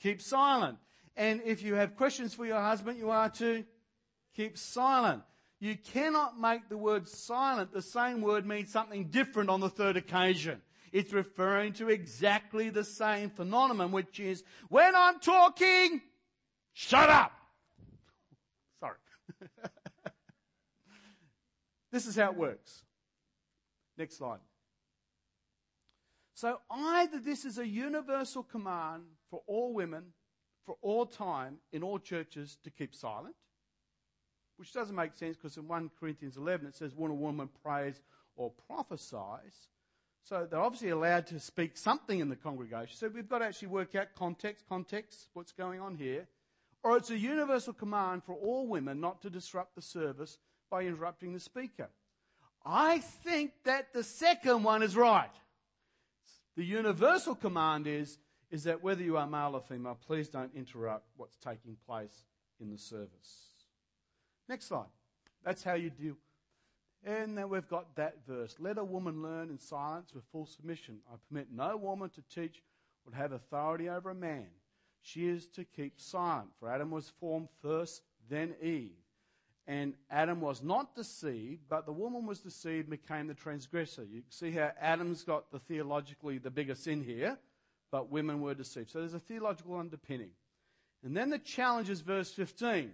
[0.00, 0.78] keep silent.
[1.16, 3.64] And if you have questions for your husband, you are to
[4.34, 5.22] keep silent.
[5.60, 7.72] You cannot make the word silent.
[7.72, 10.60] The same word means something different on the third occasion.
[10.92, 16.02] It's referring to exactly the same phenomenon, which is when I'm talking,
[16.72, 17.32] shut up.
[18.80, 18.96] Sorry.
[21.94, 22.82] this is how it works.
[23.96, 24.40] Next slide.
[26.34, 30.06] So either this is a universal command for all women
[30.66, 33.36] for all time in all churches to keep silent,
[34.56, 38.00] which doesn't make sense because in 1 Corinthians 11 it says when a woman prays
[38.34, 39.68] or prophesies.
[40.24, 42.96] So they're obviously allowed to speak something in the congregation.
[42.96, 46.26] So we've got to actually work out context, context, what's going on here.
[46.82, 50.38] Or it's a universal command for all women not to disrupt the service
[50.74, 51.88] by interrupting the speaker.
[52.66, 55.30] I think that the second one is right.
[56.56, 58.18] The universal command is
[58.50, 62.24] is that whether you are male or female, please don't interrupt what's taking place
[62.60, 63.52] in the service.
[64.48, 64.90] Next slide.
[65.44, 66.16] That's how you deal.
[67.04, 68.56] And then we've got that verse.
[68.58, 70.98] Let a woman learn in silence with full submission.
[71.08, 72.62] I permit no woman to teach
[73.06, 74.48] or have authority over a man.
[75.02, 76.48] She is to keep silent.
[76.58, 79.03] For Adam was formed first, then Eve.
[79.66, 84.04] And Adam was not deceived, but the woman was deceived and became the transgressor.
[84.04, 87.38] You see how Adam's got the theologically the bigger sin here,
[87.90, 88.90] but women were deceived.
[88.90, 90.30] So there's a theological underpinning.
[91.02, 92.90] And then the challenge is verse 15.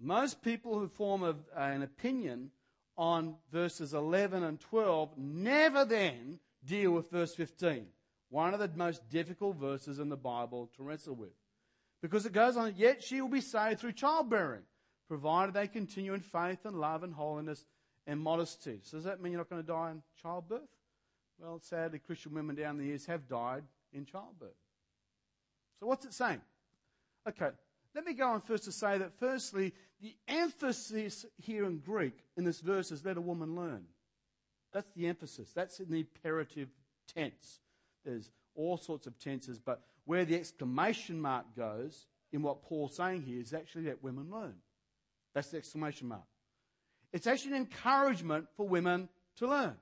[0.00, 2.50] Most people who form a, an opinion
[2.96, 7.86] on verses 11 and 12 never then deal with verse 15,
[8.28, 11.32] one of the most difficult verses in the Bible to wrestle with.
[12.02, 14.62] Because it goes on, yet she will be saved through childbearing,
[15.10, 17.64] provided they continue in faith and love and holiness
[18.06, 18.78] and modesty.
[18.84, 20.60] So does that mean you're not going to die in childbirth?
[21.36, 24.54] Well, sadly, Christian women down the years have died in childbirth.
[25.80, 26.40] So what's it saying?
[27.28, 27.50] Okay,
[27.92, 32.44] let me go on first to say that firstly, the emphasis here in Greek in
[32.44, 33.86] this verse is let a woman learn.
[34.72, 35.50] That's the emphasis.
[35.52, 36.68] That's in the imperative
[37.12, 37.58] tense.
[38.04, 43.22] There's all sorts of tenses, but where the exclamation mark goes in what Paul's saying
[43.22, 44.54] here is actually let women learn.
[45.34, 46.22] That's the exclamation mark.
[47.12, 49.74] It's actually an encouragement for women to learn.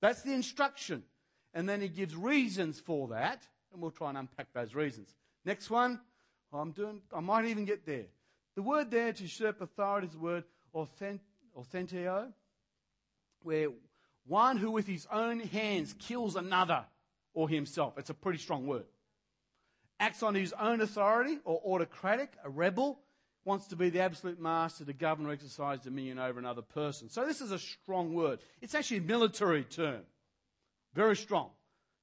[0.00, 1.02] That's the instruction.
[1.54, 5.14] And then he gives reasons for that, and we'll try and unpack those reasons.
[5.44, 6.00] Next one,
[6.52, 8.06] I'm doing, I might even get there.
[8.54, 10.44] The word there to usurp authority is the word
[10.74, 12.32] authentio,
[13.42, 13.68] where
[14.26, 16.84] one who with his own hands kills another
[17.32, 17.98] or himself.
[17.98, 18.86] It's a pretty strong word.
[19.98, 22.98] Acts on his own authority or autocratic, a rebel,
[23.46, 27.08] wants to be the absolute master to govern or exercise dominion over another person.
[27.08, 28.40] So this is a strong word.
[28.60, 30.02] It's actually a military term.
[30.94, 31.50] Very strong.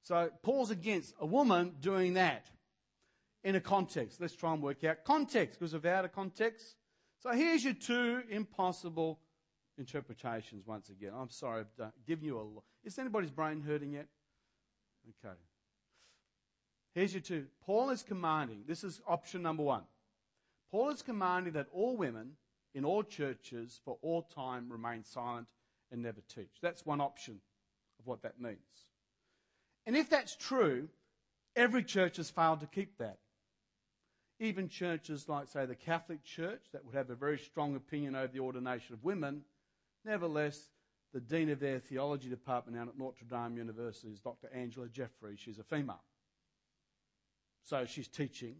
[0.02, 2.46] So Paul's against a woman doing that
[3.44, 4.20] in a context.
[4.20, 6.76] Let's try and work out context, because without a context.
[7.20, 9.20] So here's your two impossible
[9.76, 11.12] interpretations once again.
[11.14, 12.64] I'm sorry, I've uh, given you a lot.
[12.84, 14.06] Is anybody's brain hurting yet?
[15.24, 15.34] Okay.
[16.94, 17.46] Here's your two.
[17.66, 19.82] Paul is commanding, this is option number one.
[20.70, 22.32] Paul is commanding that all women
[22.74, 25.46] in all churches for all time remain silent
[25.92, 26.50] and never teach.
[26.60, 27.40] That's one option
[28.00, 28.58] of what that means.
[29.86, 30.88] And if that's true,
[31.54, 33.18] every church has failed to keep that.
[34.40, 38.32] Even churches like, say, the Catholic Church, that would have a very strong opinion over
[38.32, 39.42] the ordination of women,
[40.04, 40.70] nevertheless,
[41.12, 44.48] the dean of their theology department down at Notre Dame University is Dr.
[44.52, 45.36] Angela Jeffrey.
[45.38, 46.02] She's a female.
[47.62, 48.56] So she's teaching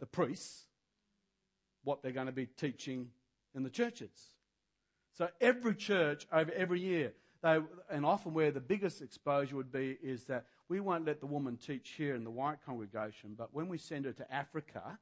[0.00, 0.64] the priests
[1.84, 3.10] what they're going to be teaching
[3.54, 4.30] in the churches.
[5.16, 7.12] So every church over every year,
[7.42, 7.60] they,
[7.90, 11.56] and often where the biggest exposure would be is that we won't let the woman
[11.56, 14.98] teach here in the white congregation, but when we send her to Africa,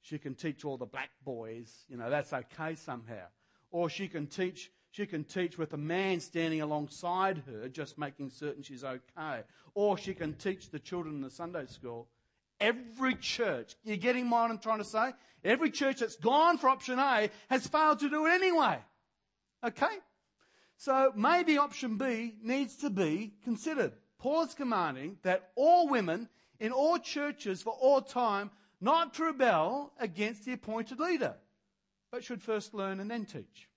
[0.00, 3.26] she can teach all the black boys, you know, that's okay somehow.
[3.70, 8.30] Or she can teach, she can teach with a man standing alongside her, just making
[8.30, 9.42] certain she's okay.
[9.74, 12.08] Or she can teach the children in the Sunday school.
[12.60, 15.12] Every church, you're getting what I'm trying to say?
[15.44, 18.78] Every church that's gone for option A has failed to do it anyway.
[19.64, 19.98] Okay?
[20.76, 23.92] So maybe option B needs to be considered.
[24.18, 26.28] Paul is commanding that all women
[26.60, 28.50] in all churches for all time
[28.80, 31.34] not to rebel against the appointed leader,
[32.10, 33.68] but should first learn and then teach.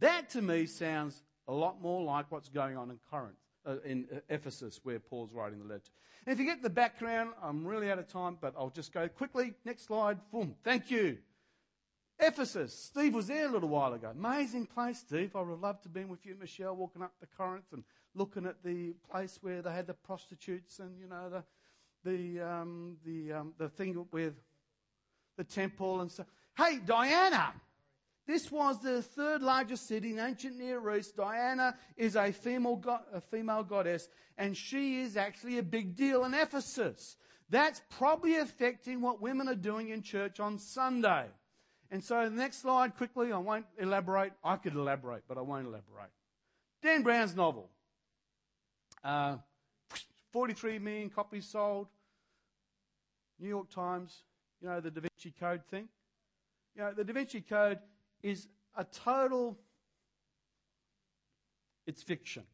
[0.00, 3.36] That to me sounds a lot more like what's going on in Corinth,
[3.70, 5.90] uh, in uh, Ephesus, where Paul's writing the letter.
[6.26, 9.08] And if you get the background, I'm really out of time, but I'll just go
[9.08, 9.54] quickly.
[9.64, 10.18] Next slide.
[10.30, 10.54] Boom.
[10.62, 11.18] Thank you.
[12.18, 12.74] Ephesus.
[12.74, 14.10] Steve was there a little while ago.
[14.10, 15.34] Amazing place, Steve.
[15.34, 17.82] I would have loved to have been with you, Michelle, walking up the Corinth and
[18.14, 21.44] looking at the place where they had the prostitutes and, you know, the,
[22.04, 24.34] the, um, the, um, the thing with
[25.38, 26.26] the temple and stuff.
[26.56, 27.54] Hey, Diana!
[28.30, 31.16] This was the third largest city in ancient Near East.
[31.16, 34.08] Diana is a female, go- a female goddess,
[34.38, 37.16] and she is actually a big deal in Ephesus.
[37.48, 41.26] That's probably affecting what women are doing in church on Sunday.
[41.90, 44.32] And so, the next slide, quickly, I won't elaborate.
[44.44, 46.12] I could elaborate, but I won't elaborate.
[46.84, 47.68] Dan Brown's novel.
[49.02, 49.38] Uh,
[50.30, 51.88] 43 million copies sold.
[53.40, 54.22] New York Times,
[54.62, 55.88] you know, the Da Vinci Code thing.
[56.76, 57.80] You know, the Da Vinci Code
[58.22, 59.58] is a total,
[61.86, 62.44] it's fiction.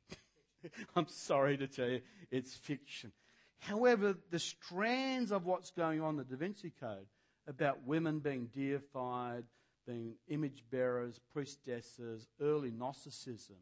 [0.97, 2.01] I'm sorry to tell you,
[2.31, 3.13] it's fiction.
[3.59, 7.07] However, the strands of what's going on in the Da Vinci Code
[7.49, 9.45] about women being deified,
[9.87, 13.57] being image bearers, priestesses, early Gnosticism,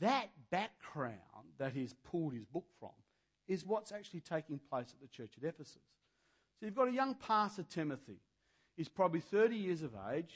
[0.00, 1.16] that background
[1.58, 2.90] that he's pulled his book from
[3.48, 5.82] is what's actually taking place at the church at Ephesus.
[6.58, 8.20] So you've got a young pastor, Timothy.
[8.76, 10.34] He's probably 30 years of age.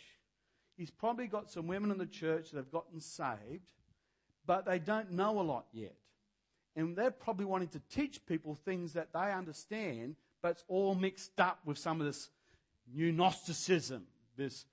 [0.77, 3.73] He's probably got some women in the church that have gotten saved,
[4.45, 5.97] but they don't know a lot yet.
[6.75, 11.41] And they're probably wanting to teach people things that they understand, but it's all mixed
[11.41, 12.29] up with some of this
[12.93, 14.07] new Gnosticism,
[14.37, 14.67] this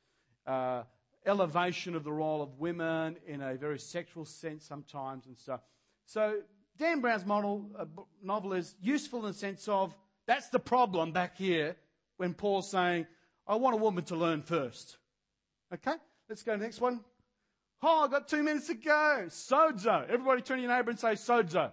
[0.45, 0.83] uh,
[1.25, 5.61] elevation of the role of women in a very sexual sense sometimes and stuff.
[6.05, 6.41] So
[6.77, 7.85] Dan Brown's model, uh,
[8.21, 9.95] novel is useful in the sense of
[10.25, 11.75] that's the problem back here
[12.17, 13.07] when Paul's saying,
[13.47, 14.97] I want a woman to learn first.
[15.73, 15.95] Okay,
[16.29, 16.99] let's go to the next one.
[17.81, 19.25] Oh, I've got two minutes to go.
[19.27, 20.07] Sozo.
[20.07, 21.71] Everybody turn to your neighbor and say sozo.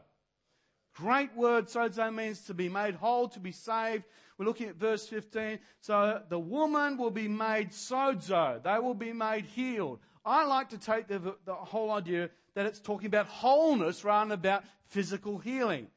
[0.96, 1.66] Great word.
[1.66, 4.05] Sozo means to be made whole, to be saved.
[4.38, 5.59] We're looking at verse 15.
[5.80, 8.62] So the woman will be made sozo.
[8.62, 10.01] They will be made healed.
[10.24, 14.38] I like to take the, the whole idea that it's talking about wholeness rather than
[14.38, 15.88] about physical healing.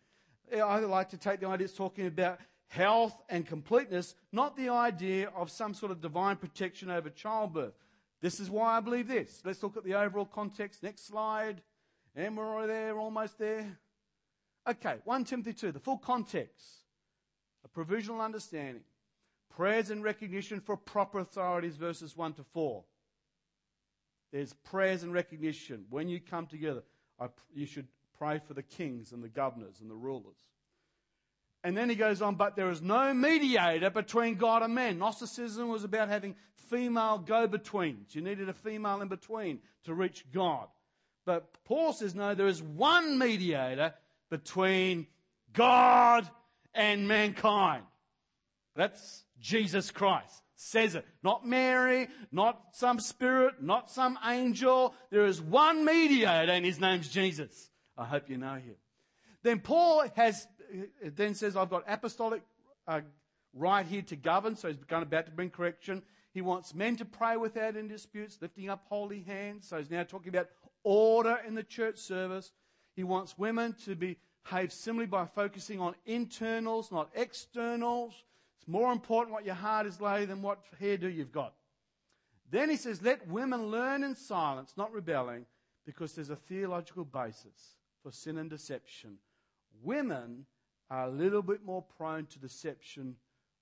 [0.53, 5.29] I like to take the idea it's talking about health and completeness, not the idea
[5.35, 7.73] of some sort of divine protection over childbirth.
[8.23, 9.41] This is why I believe this.
[9.43, 10.81] Let's look at the overall context.
[10.81, 11.61] Next slide.
[12.15, 13.77] And we're there, almost there.
[14.65, 16.85] Okay, 1 Timothy 2, the full context.
[17.65, 18.83] A provisional understanding.
[19.53, 22.85] Prayers and recognition for proper authorities, verses 1 to 4.
[24.31, 25.83] There's prayers and recognition.
[25.89, 26.83] When you come together,
[27.53, 30.37] you should pray for the kings and the governors and the rulers.
[31.63, 34.99] And then he goes on, but there is no mediator between God and man.
[34.99, 36.35] Gnosticism was about having
[36.69, 38.13] female go betweens.
[38.13, 40.67] You needed a female in between to reach God.
[41.25, 43.93] But Paul says, no, there is one mediator
[44.29, 45.07] between
[45.53, 46.29] God
[46.73, 47.83] and mankind.
[48.75, 50.41] That's Jesus Christ.
[50.55, 51.05] Says it.
[51.23, 54.93] Not Mary, not some spirit, not some angel.
[55.11, 57.69] There is one mediator and his name's Jesus.
[57.97, 58.75] I hope you know him.
[59.43, 60.47] Then Paul has
[61.03, 62.41] then says, I've got apostolic
[62.87, 63.01] uh,
[63.53, 66.01] right here to govern, so he's begun about to bring correction.
[66.33, 69.67] He wants men to pray without any disputes, lifting up holy hands.
[69.67, 70.49] So he's now talking about
[70.83, 72.51] order in the church service.
[72.95, 78.13] He wants women to behave similarly by focusing on internals, not externals.
[78.59, 81.53] It's more important what your heart is like than what hairdo you've got.
[82.49, 85.45] Then he says, let women learn in silence, not rebelling,
[85.85, 89.17] because there's a theological basis for sin and deception.
[89.81, 90.45] Women
[90.93, 93.15] are a little bit more prone to deception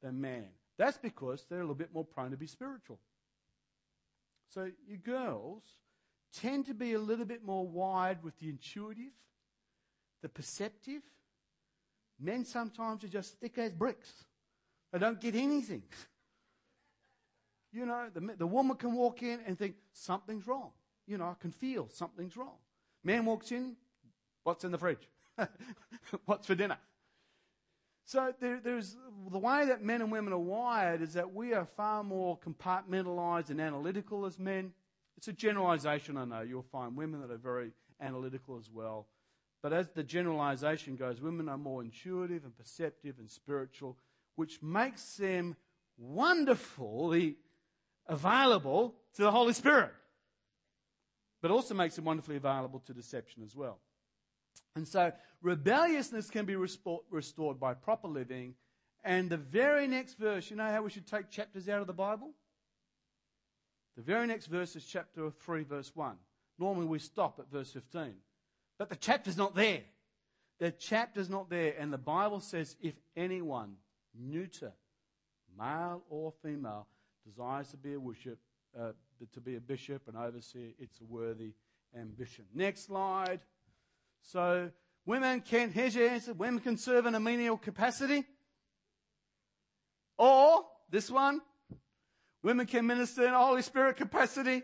[0.03, 0.47] than man.
[0.77, 2.99] That's because they're a little bit more prone to be spiritual.
[4.49, 5.63] So you girls
[6.33, 9.13] tend to be a little bit more wide with the intuitive,
[10.21, 11.03] the perceptive.
[12.19, 14.11] Men sometimes are just thick as bricks.
[14.91, 15.83] They don't get anything.
[17.73, 20.71] You know, the, the woman can walk in and think, something's wrong.
[21.07, 22.57] You know, I can feel something's wrong.
[23.01, 23.77] Man walks in,
[24.43, 25.07] what's in the fridge?
[26.25, 26.77] what's for dinner?
[28.11, 28.97] So there, there's
[29.31, 33.51] the way that men and women are wired is that we are far more compartmentalized
[33.51, 34.73] and analytical as men.
[35.15, 36.41] It's a generalization, I know.
[36.41, 39.07] You'll find women that are very analytical as well.
[39.63, 43.97] But as the generalization goes, women are more intuitive and perceptive and spiritual,
[44.35, 45.55] which makes them
[45.97, 47.37] wonderfully
[48.07, 49.93] available to the Holy Spirit.
[51.41, 53.79] But also makes them wonderfully available to deception as well.
[54.75, 58.55] And so rebelliousness can be restored by proper living.
[59.03, 61.93] And the very next verse, you know how we should take chapters out of the
[61.93, 62.31] Bible?
[63.97, 66.15] The very next verse is chapter 3, verse 1.
[66.59, 68.13] Normally we stop at verse 15.
[68.77, 69.81] But the chapter's not there.
[70.59, 71.75] The chapter's not there.
[71.77, 73.75] And the Bible says if anyone,
[74.17, 74.71] neuter,
[75.57, 76.87] male or female,
[77.25, 78.39] desires to be a worship,
[78.79, 78.91] uh,
[79.33, 81.53] to be a bishop, an overseer, it's a worthy
[81.95, 82.45] ambition.
[82.53, 83.41] Next slide.
[84.21, 84.71] So
[85.05, 88.23] women can, here's your answer, women can serve in a menial capacity.
[90.17, 91.41] Or, this one,
[92.43, 94.63] women can minister in a Holy Spirit capacity.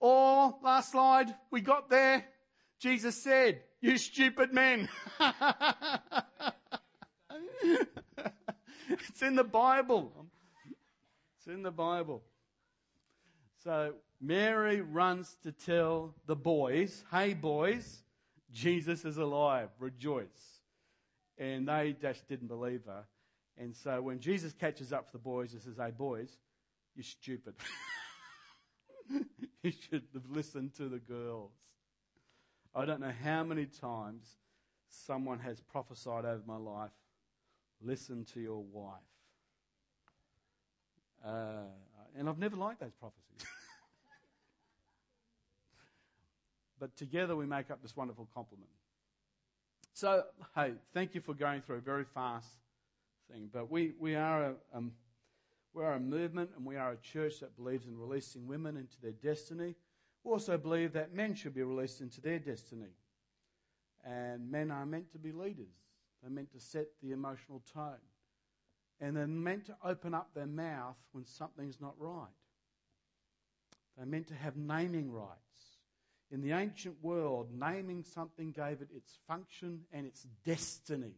[0.00, 2.24] Or, last slide, we got there,
[2.80, 4.88] Jesus said, you stupid men.
[8.88, 10.12] it's in the Bible.
[11.36, 12.22] It's in the Bible.
[13.62, 13.94] So
[14.24, 18.04] Mary runs to tell the boys, hey boys,
[18.52, 20.60] Jesus is alive, rejoice.
[21.36, 23.04] And they just didn't believe her.
[23.58, 26.30] And so when Jesus catches up to the boys and says, hey boys,
[26.94, 27.54] you're stupid.
[29.62, 31.50] you should have listened to the girls.
[32.72, 34.36] I don't know how many times
[34.88, 36.92] someone has prophesied over my life,
[37.82, 39.00] listen to your wife.
[41.26, 41.64] Uh,
[42.16, 43.48] and I've never liked those prophecies.
[46.82, 48.68] But together we make up this wonderful complement.
[49.92, 50.24] So,
[50.56, 52.48] hey, thank you for going through a very fast
[53.30, 53.50] thing.
[53.52, 54.90] But we, we are a, um,
[55.74, 59.00] we are a movement and we are a church that believes in releasing women into
[59.00, 59.76] their destiny.
[60.24, 62.96] We also believe that men should be released into their destiny.
[64.04, 65.76] And men are meant to be leaders.
[66.20, 68.02] They're meant to set the emotional tone.
[69.00, 72.26] And they're meant to open up their mouth when something's not right.
[73.96, 75.71] They're meant to have naming rights.
[76.32, 81.12] In the ancient world, naming something gave it its function and its destiny.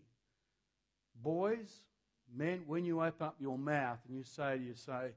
[1.14, 1.72] Boys,
[2.36, 5.12] men, when you open up your mouth and you say, you say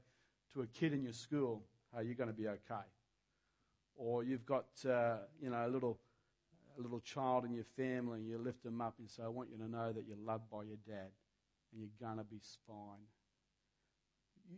[0.54, 2.86] to a kid in your school, "Hey, you're going to be okay,"
[3.96, 5.98] or you've got uh, you know a little
[6.78, 9.50] a little child in your family, and you lift them up and say, "I want
[9.50, 11.10] you to know that you're loved by your dad,
[11.72, 13.04] and you're going to be fine."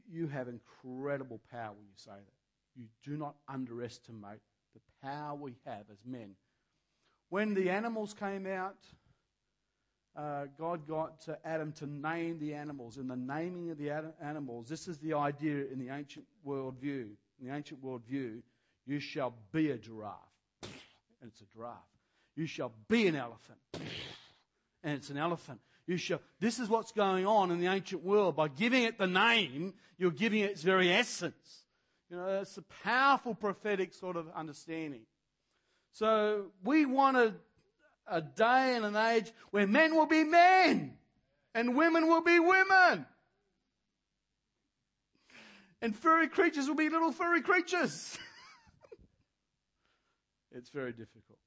[0.07, 2.77] You have incredible power when you say that.
[2.77, 4.41] You do not underestimate
[5.03, 6.35] power we have as men.
[7.29, 8.77] When the animals came out,
[10.17, 12.97] uh, God got uh, Adam to name the animals.
[12.99, 13.91] In the naming of the
[14.21, 17.11] animals, this is the idea in the ancient world view.
[17.41, 18.43] In the ancient world view,
[18.87, 20.17] you shall be a giraffe.
[20.63, 21.77] And it's a giraffe.
[22.35, 23.59] You shall be an elephant.
[24.83, 25.61] And it's an elephant.
[25.87, 28.37] You shall, this is what's going on in the ancient world.
[28.37, 31.65] By giving it the name, you're giving it its very essence.
[32.11, 35.03] You know, it's a powerful prophetic sort of understanding.
[35.93, 37.35] So we want a,
[38.09, 40.95] a day and an age where men will be men
[41.55, 43.07] and women will be women.
[45.81, 48.19] And furry creatures will be little furry creatures.
[50.53, 51.39] it's very difficult.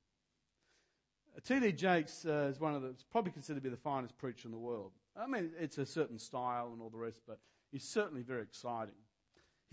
[1.46, 1.74] T.D.
[1.74, 4.58] Jakes uh, is one of the, probably considered to be the finest preacher in the
[4.58, 4.92] world.
[5.16, 7.40] I mean, it's a certain style and all the rest, but
[7.72, 8.94] he's certainly very exciting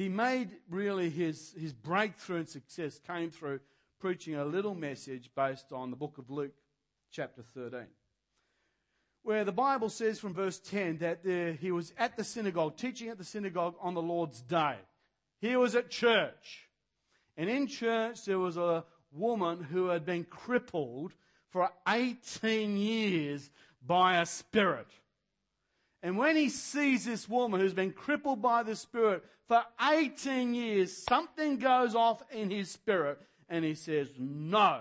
[0.01, 3.61] he made really his, his breakthrough and success came through
[3.98, 6.55] preaching a little message based on the book of Luke,
[7.12, 7.80] chapter 13,
[9.22, 13.18] where the Bible says from verse 10 that he was at the synagogue, teaching at
[13.18, 14.76] the synagogue on the Lord's day.
[15.38, 16.70] He was at church.
[17.36, 21.12] And in church, there was a woman who had been crippled
[21.51, 23.51] for 18 years
[23.86, 24.88] by a spirit.
[26.03, 30.96] And when he sees this woman who's been crippled by the Spirit for 18 years,
[30.96, 34.80] something goes off in his spirit and he says, no.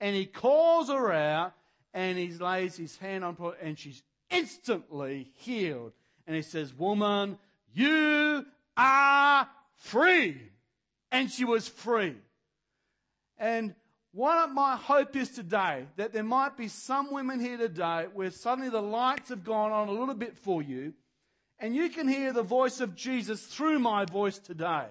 [0.00, 1.52] And he calls her out
[1.92, 5.92] and he lays his hand on her and she's instantly healed.
[6.26, 7.38] And he says, woman,
[7.74, 8.46] you
[8.76, 10.40] are free.
[11.12, 12.16] And she was free.
[13.36, 13.74] And
[14.14, 18.70] what my hope is today, that there might be some women here today where suddenly
[18.70, 20.94] the lights have gone on a little bit for you,
[21.58, 24.86] and you can hear the voice of Jesus through my voice today.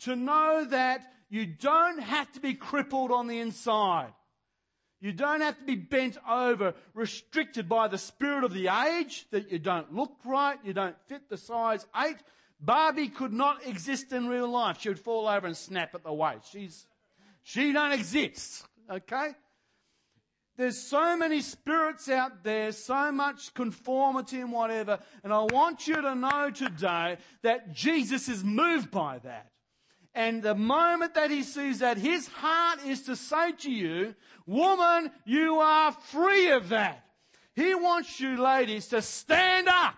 [0.00, 4.12] To know that you don't have to be crippled on the inside.
[5.00, 9.50] You don't have to be bent over, restricted by the spirit of the age, that
[9.50, 12.18] you don't look right, you don't fit the size eight.
[12.60, 14.80] Barbie could not exist in real life.
[14.80, 16.52] She would fall over and snap at the waist.
[16.52, 16.86] She's
[17.46, 18.66] she don't exist.
[18.90, 19.30] Okay?
[20.56, 24.98] There's so many spirits out there, so much conformity and whatever.
[25.22, 29.52] And I want you to know today that Jesus is moved by that.
[30.12, 35.12] And the moment that he sees that, his heart is to say to you, woman,
[35.24, 37.04] you are free of that.
[37.54, 39.94] He wants you ladies to stand up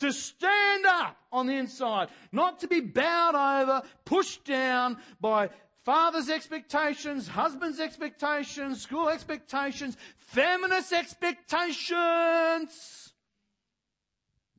[0.00, 5.48] to stand up on the inside, not to be bowed over, pushed down by
[5.84, 13.12] father's expectations, husband's expectations, school expectations, feminist expectations.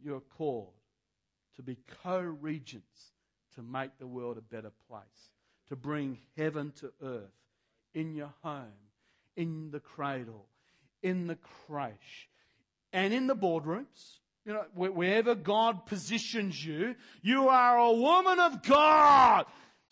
[0.04, 0.74] You're called
[1.56, 3.12] to be co-regents
[3.56, 5.30] to make the world a better place,
[5.70, 7.32] to bring heaven to earth
[7.94, 8.74] in your home,
[9.36, 10.48] in the cradle,
[11.02, 12.30] in the creche,
[12.92, 14.20] and in the boardrooms.
[14.46, 19.46] You know, wherever God positions you, you are a woman of God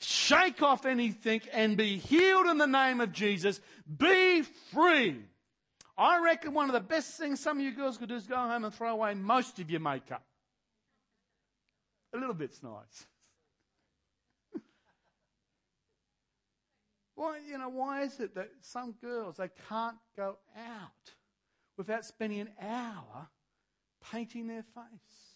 [0.03, 3.59] shake off anything and be healed in the name of Jesus.
[3.97, 4.41] Be
[4.73, 5.17] free.
[5.97, 8.35] I reckon one of the best things some of you girls could do is go
[8.35, 10.23] home and throw away most of your makeup.
[12.13, 13.05] A little bit's nice.
[17.15, 21.11] Why, you know, why is it that some girls, they can't go out
[21.77, 23.29] without spending an hour
[24.11, 25.35] painting their face?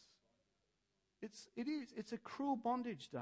[1.21, 3.21] It's, it is, it's a cruel bondage, Dave.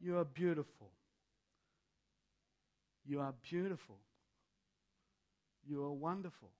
[0.00, 0.90] You are beautiful.
[3.06, 3.96] You are beautiful.
[5.66, 6.50] You are wonderful.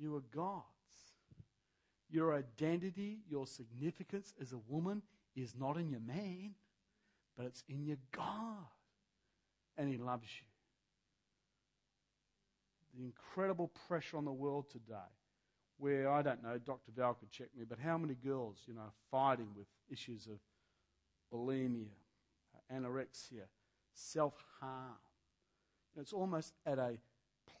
[0.00, 0.62] You are God's.
[2.10, 5.02] Your identity, your significance as a woman
[5.34, 6.54] is not in your man,
[7.36, 8.66] but it's in your God.
[9.76, 10.46] And He loves you.
[12.96, 14.94] the incredible pressure on the world today,
[15.78, 16.92] where I don't know, Dr.
[16.96, 20.38] Val could check me, but how many girls, you know, are fighting with issues of
[21.32, 21.86] bulimia,
[22.72, 23.44] anorexia,
[23.94, 24.96] self harm.
[25.98, 26.98] It's almost at a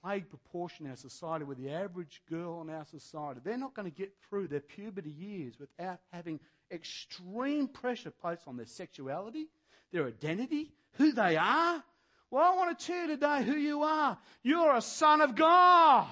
[0.02, 3.90] plague proportion in our society where the average girl in our society, they're not going
[3.90, 6.38] to get through their puberty years without having
[6.70, 9.48] extreme pressure placed on their sexuality,
[9.92, 11.82] their identity, who they are.
[12.30, 14.18] Well, I want to tell you today who you are.
[14.42, 16.06] You're a son of God.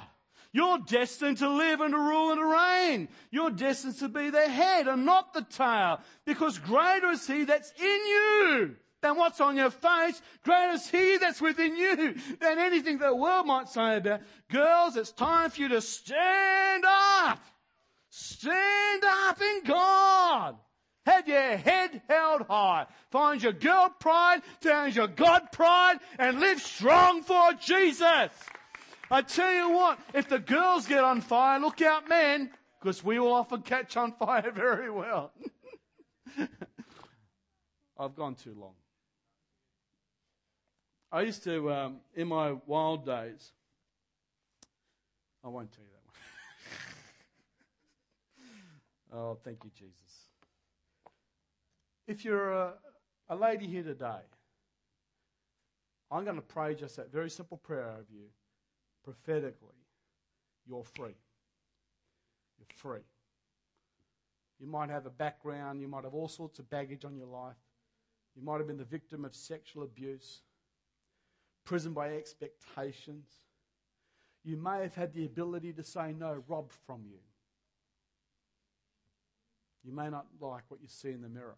[0.54, 3.08] You're destined to live and to rule and to reign.
[3.32, 7.72] You're destined to be the head and not the tail because greater is he that's
[7.72, 10.22] in you than what's on your face.
[10.44, 14.22] Greater is He that's within you than anything the world might say about.
[14.50, 17.38] Girls, it's time for you to stand up.
[18.08, 20.56] Stand up in God.
[21.04, 22.86] Have your head held high.
[23.10, 28.30] Find your girl pride, find your God pride, and live strong for Jesus.
[29.14, 32.50] I tell you what, if the girls get on fire, look out men,
[32.80, 35.30] because we will often catch on fire very well.
[37.96, 38.72] I've gone too long.
[41.12, 43.52] I used to, um, in my wild days,
[45.44, 46.02] I won't tell you that
[49.12, 49.22] one.
[49.22, 49.94] oh, thank you, Jesus.
[52.08, 52.72] If you're a,
[53.28, 54.24] a lady here today,
[56.10, 58.26] I'm going to pray just that very simple prayer over you
[59.04, 59.68] prophetically.
[60.66, 61.16] You're free.
[62.58, 63.04] You're free.
[64.58, 67.56] You might have a background, you might have all sorts of baggage on your life.
[68.34, 70.40] You might have been the victim of sexual abuse
[71.64, 73.28] prison by expectations.
[74.44, 77.18] You may have had the ability to say no, robbed from you.
[79.82, 81.56] You may not like what you see in the mirror.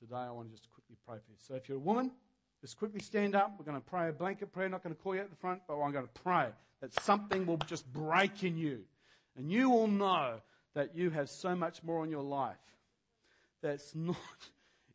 [0.00, 1.36] Today, I want to just quickly pray for you.
[1.38, 2.12] So, if you're a woman,
[2.60, 3.54] just quickly stand up.
[3.58, 4.66] We're going to pray a blanket prayer.
[4.66, 6.46] I'm not going to call you at the front, but I'm going to pray
[6.80, 8.80] that something will just break in you.
[9.36, 10.40] And you will know
[10.74, 12.56] that you have so much more in your life
[13.62, 14.16] that's not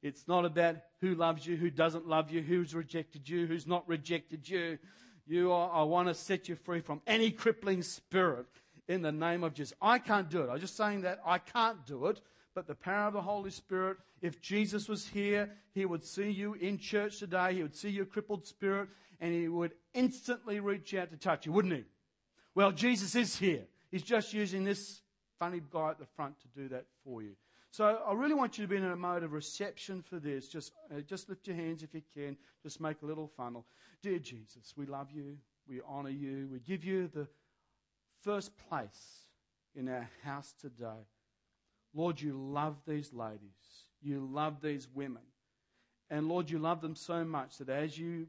[0.01, 3.87] it's not about who loves you, who doesn't love you, who's rejected you, who's not
[3.87, 4.77] rejected you.
[5.25, 8.45] You are, I want to set you free from any crippling spirit
[8.89, 9.73] in the name of Jesus.
[9.81, 10.49] I can't do it.
[10.49, 12.19] I'm just saying that I can't do it,
[12.55, 16.53] but the power of the Holy Spirit, if Jesus was here, he would see you
[16.55, 18.89] in church today, he would see your crippled spirit,
[19.19, 21.83] and he would instantly reach out to touch you, wouldn't he?
[22.55, 23.63] Well, Jesus is here.
[23.89, 25.01] He's just using this
[25.39, 27.35] funny guy at the front to do that for you.
[27.71, 30.47] So I really want you to be in a mode of reception for this.
[30.47, 32.37] Just, uh, just lift your hands if you can.
[32.61, 33.65] Just make a little funnel.
[34.03, 35.37] Dear Jesus, we love you.
[35.67, 36.47] We honor you.
[36.51, 37.27] We give you the
[38.21, 39.25] first place
[39.75, 41.07] in our house today.
[41.93, 43.39] Lord, you love these ladies.
[44.01, 45.21] You love these women.
[46.09, 48.27] And Lord, you love them so much that as you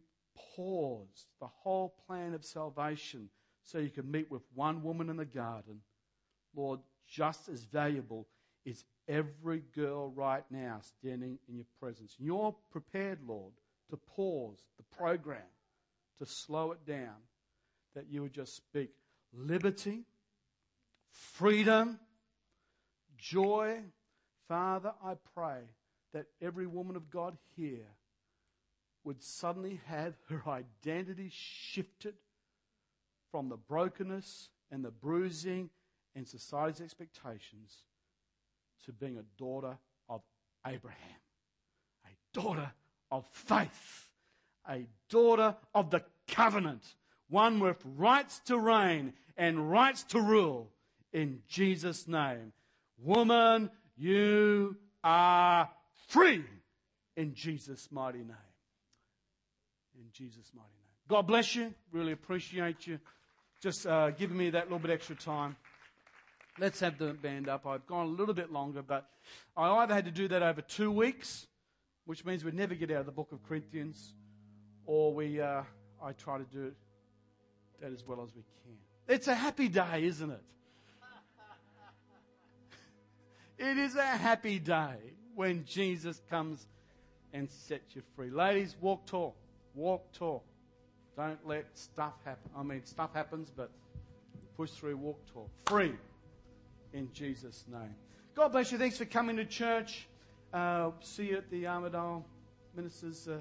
[0.56, 3.28] pause the whole plan of salvation
[3.64, 5.80] so you could meet with one woman in the garden,
[6.54, 8.26] Lord, just as valuable
[8.64, 12.14] is every girl right now standing in your presence.
[12.18, 13.52] You're prepared, Lord,
[13.90, 15.42] to pause the program,
[16.18, 17.16] to slow it down,
[17.94, 18.90] that you would just speak
[19.32, 20.04] liberty,
[21.10, 21.98] freedom,
[23.24, 23.78] joy.
[24.48, 25.60] Father, I pray
[26.12, 27.86] that every woman of God here
[29.02, 32.14] would suddenly have her identity shifted
[33.30, 35.70] from the brokenness and the bruising
[36.14, 37.78] and society's expectations
[38.84, 39.76] to being a daughter
[40.08, 40.20] of
[40.66, 40.98] Abraham,
[42.04, 42.70] a daughter
[43.10, 44.10] of faith,
[44.68, 46.84] a daughter of the covenant,
[47.28, 50.70] one with rights to reign and rights to rule
[51.12, 52.52] in Jesus' name.
[53.04, 55.68] Woman, you are
[56.08, 56.42] free
[57.18, 58.30] in Jesus' mighty name.
[59.94, 61.06] In Jesus' mighty name.
[61.06, 61.74] God bless you.
[61.92, 62.98] Really appreciate you
[63.62, 65.54] just uh, giving me that little bit extra time.
[66.58, 67.66] Let's have the band up.
[67.66, 69.06] I've gone a little bit longer, but
[69.54, 71.46] I either had to do that over two weeks,
[72.06, 74.14] which means we'd never get out of the book of Corinthians,
[74.86, 75.62] or we, uh,
[76.02, 76.72] I try to do
[77.82, 78.76] that as well as we can.
[79.08, 80.42] It's a happy day, isn't it?
[83.58, 84.96] It is a happy day
[85.34, 86.66] when Jesus comes
[87.32, 88.30] and sets you free.
[88.30, 89.36] Ladies, walk tall.
[89.74, 90.42] Walk tall.
[91.16, 92.50] Don't let stuff happen.
[92.56, 93.70] I mean, stuff happens, but
[94.56, 95.48] push through, walk tall.
[95.66, 95.94] Free
[96.92, 97.94] in Jesus' name.
[98.34, 98.78] God bless you.
[98.78, 100.08] Thanks for coming to church.
[100.52, 102.24] Uh, see you at the Armadale
[102.74, 103.38] Ministers' uh,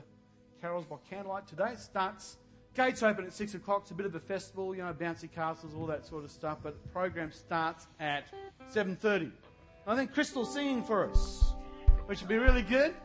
[0.61, 1.71] Carols by Candlelight today.
[1.73, 2.37] It starts,
[2.75, 3.81] gates open at 6 o'clock.
[3.83, 6.59] It's a bit of a festival, you know, bouncy castles, all that sort of stuff.
[6.61, 8.25] But the program starts at
[8.71, 9.31] 7.30.
[9.85, 11.53] I think Crystal's singing for us,
[12.05, 12.95] which would be really good.